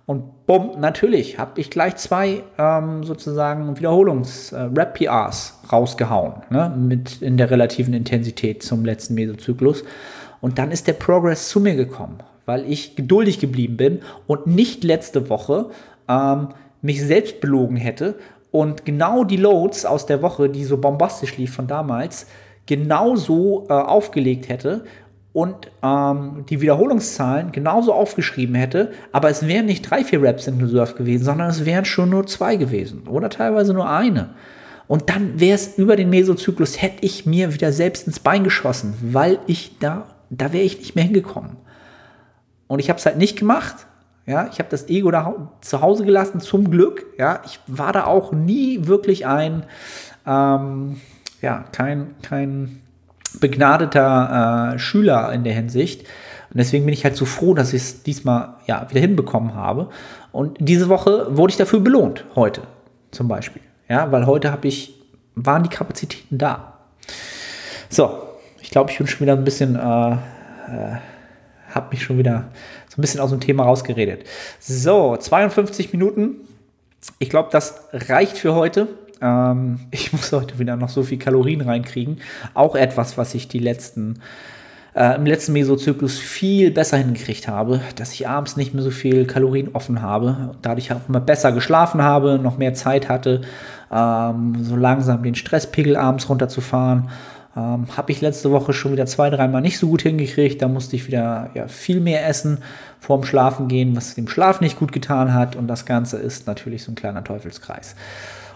[0.04, 7.36] Und bumm, natürlich habe ich gleich zwei ähm, sozusagen Wiederholungs-Rap-PRs äh, rausgehauen, ne, mit in
[7.36, 9.84] der relativen Intensität zum letzten Mesozyklus.
[10.40, 14.82] Und dann ist der Progress zu mir gekommen, weil ich geduldig geblieben bin und nicht
[14.82, 15.70] letzte Woche
[16.08, 16.48] ähm,
[16.82, 18.16] mich selbst belogen hätte
[18.50, 22.26] und genau die Loads aus der Woche, die so bombastisch lief von damals,
[22.66, 24.84] genauso äh, aufgelegt hätte
[25.32, 30.60] und ähm, die Wiederholungszahlen genauso aufgeschrieben hätte, aber es wären nicht drei, vier Raps in
[30.60, 34.34] Reserve gewesen, sondern es wären schon nur zwei gewesen oder teilweise nur eine.
[34.88, 38.94] Und dann wäre es über den Mesozyklus, hätte ich mir wieder selbst ins Bein geschossen,
[39.00, 41.56] weil ich da, da wäre ich nicht mehr hingekommen.
[42.66, 43.86] Und ich habe es halt nicht gemacht.
[44.26, 47.06] Ja, ich habe das Ego da zu Hause gelassen, zum Glück.
[47.18, 49.64] Ja, ich war da auch nie wirklich ein,
[50.26, 51.00] ähm,
[51.40, 52.82] ja, kein, kein
[53.40, 56.02] begnadeter äh, Schüler in der Hinsicht.
[56.02, 59.88] Und deswegen bin ich halt so froh, dass ich es diesmal ja, wieder hinbekommen habe.
[60.30, 62.62] Und diese Woche wurde ich dafür belohnt, heute
[63.10, 63.62] zum Beispiel.
[63.88, 65.00] Ja, weil heute habe ich,
[65.34, 66.74] waren die Kapazitäten da.
[67.88, 68.22] So,
[68.60, 70.16] ich glaube, ich bin schon wieder ein bisschen, äh, äh,
[71.70, 72.50] habe mich schon wieder
[72.92, 74.24] so ein bisschen aus dem Thema rausgeredet.
[74.60, 76.34] So, 52 Minuten.
[77.18, 78.86] Ich glaube, das reicht für heute.
[79.22, 82.20] Ähm, ich muss heute wieder noch so viel Kalorien reinkriegen.
[82.52, 84.20] Auch etwas, was ich die letzten
[84.94, 89.24] äh, im letzten Mesozyklus viel besser hingekriegt habe, dass ich abends nicht mehr so viel
[89.24, 93.40] Kalorien offen habe, dadurch auch immer besser geschlafen habe, noch mehr Zeit hatte,
[93.90, 97.08] ähm, so langsam den Stresspegel abends runterzufahren.
[97.56, 100.62] Ähm, habe ich letzte Woche schon wieder zwei, dreimal nicht so gut hingekriegt.
[100.62, 102.58] Da musste ich wieder ja, viel mehr essen
[102.98, 105.56] vorm Schlafen gehen, was dem Schlaf nicht gut getan hat.
[105.56, 107.94] Und das Ganze ist natürlich so ein kleiner Teufelskreis.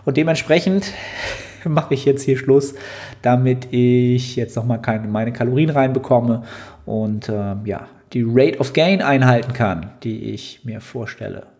[0.05, 0.93] Und dementsprechend
[1.65, 2.75] mache ich jetzt hier Schluss,
[3.23, 6.45] damit ich jetzt nochmal keine, meine Kalorien reinbekomme
[6.87, 11.56] und äh, ja, die Rate of Gain einhalten kann, die ich mir vorstelle.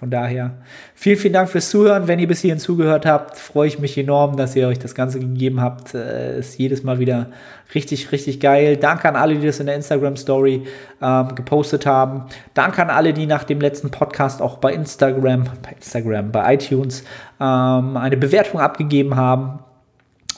[0.00, 0.52] Von daher,
[0.94, 2.08] vielen, vielen Dank fürs Zuhören.
[2.08, 5.20] Wenn ihr bis hierhin zugehört habt, freue ich mich enorm, dass ihr euch das Ganze
[5.20, 5.94] gegeben habt.
[5.94, 7.26] Äh, ist jedes Mal wieder
[7.74, 8.78] richtig, richtig geil.
[8.78, 10.62] Danke an alle, die das in der Instagram-Story
[11.02, 12.24] ähm, gepostet haben.
[12.54, 17.04] Danke an alle, die nach dem letzten Podcast auch bei Instagram, bei Instagram, bei iTunes
[17.38, 19.58] ähm, eine Bewertung abgegeben haben.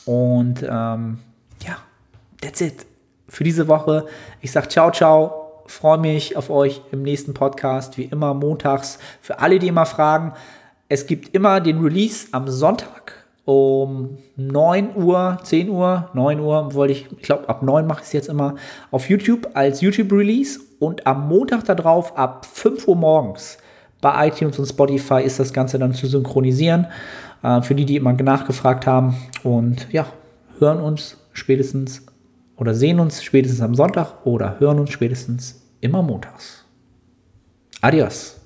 [0.06, 1.18] Und ähm,
[1.64, 1.76] ja,
[2.40, 2.84] that's it
[3.28, 4.06] für diese Woche.
[4.40, 8.98] Ich sage ciao, ciao freue mich auf euch im nächsten Podcast, wie immer montags.
[9.20, 10.32] Für alle, die immer fragen,
[10.88, 16.92] es gibt immer den Release am Sonntag um 9 Uhr, 10 Uhr, 9 Uhr, wollte
[16.92, 18.54] ich, ich glaube, ab 9 mache ich es jetzt immer
[18.90, 23.58] auf YouTube als YouTube-Release und am Montag darauf ab 5 Uhr morgens
[24.00, 26.86] bei iTunes und Spotify ist das Ganze dann zu synchronisieren.
[27.42, 29.16] Äh, für die, die immer nachgefragt haben.
[29.42, 30.06] Und ja,
[30.58, 32.06] hören uns spätestens
[32.56, 36.64] oder sehen uns spätestens am Sonntag oder hören uns spätestens immer montags.
[37.80, 38.41] Adios.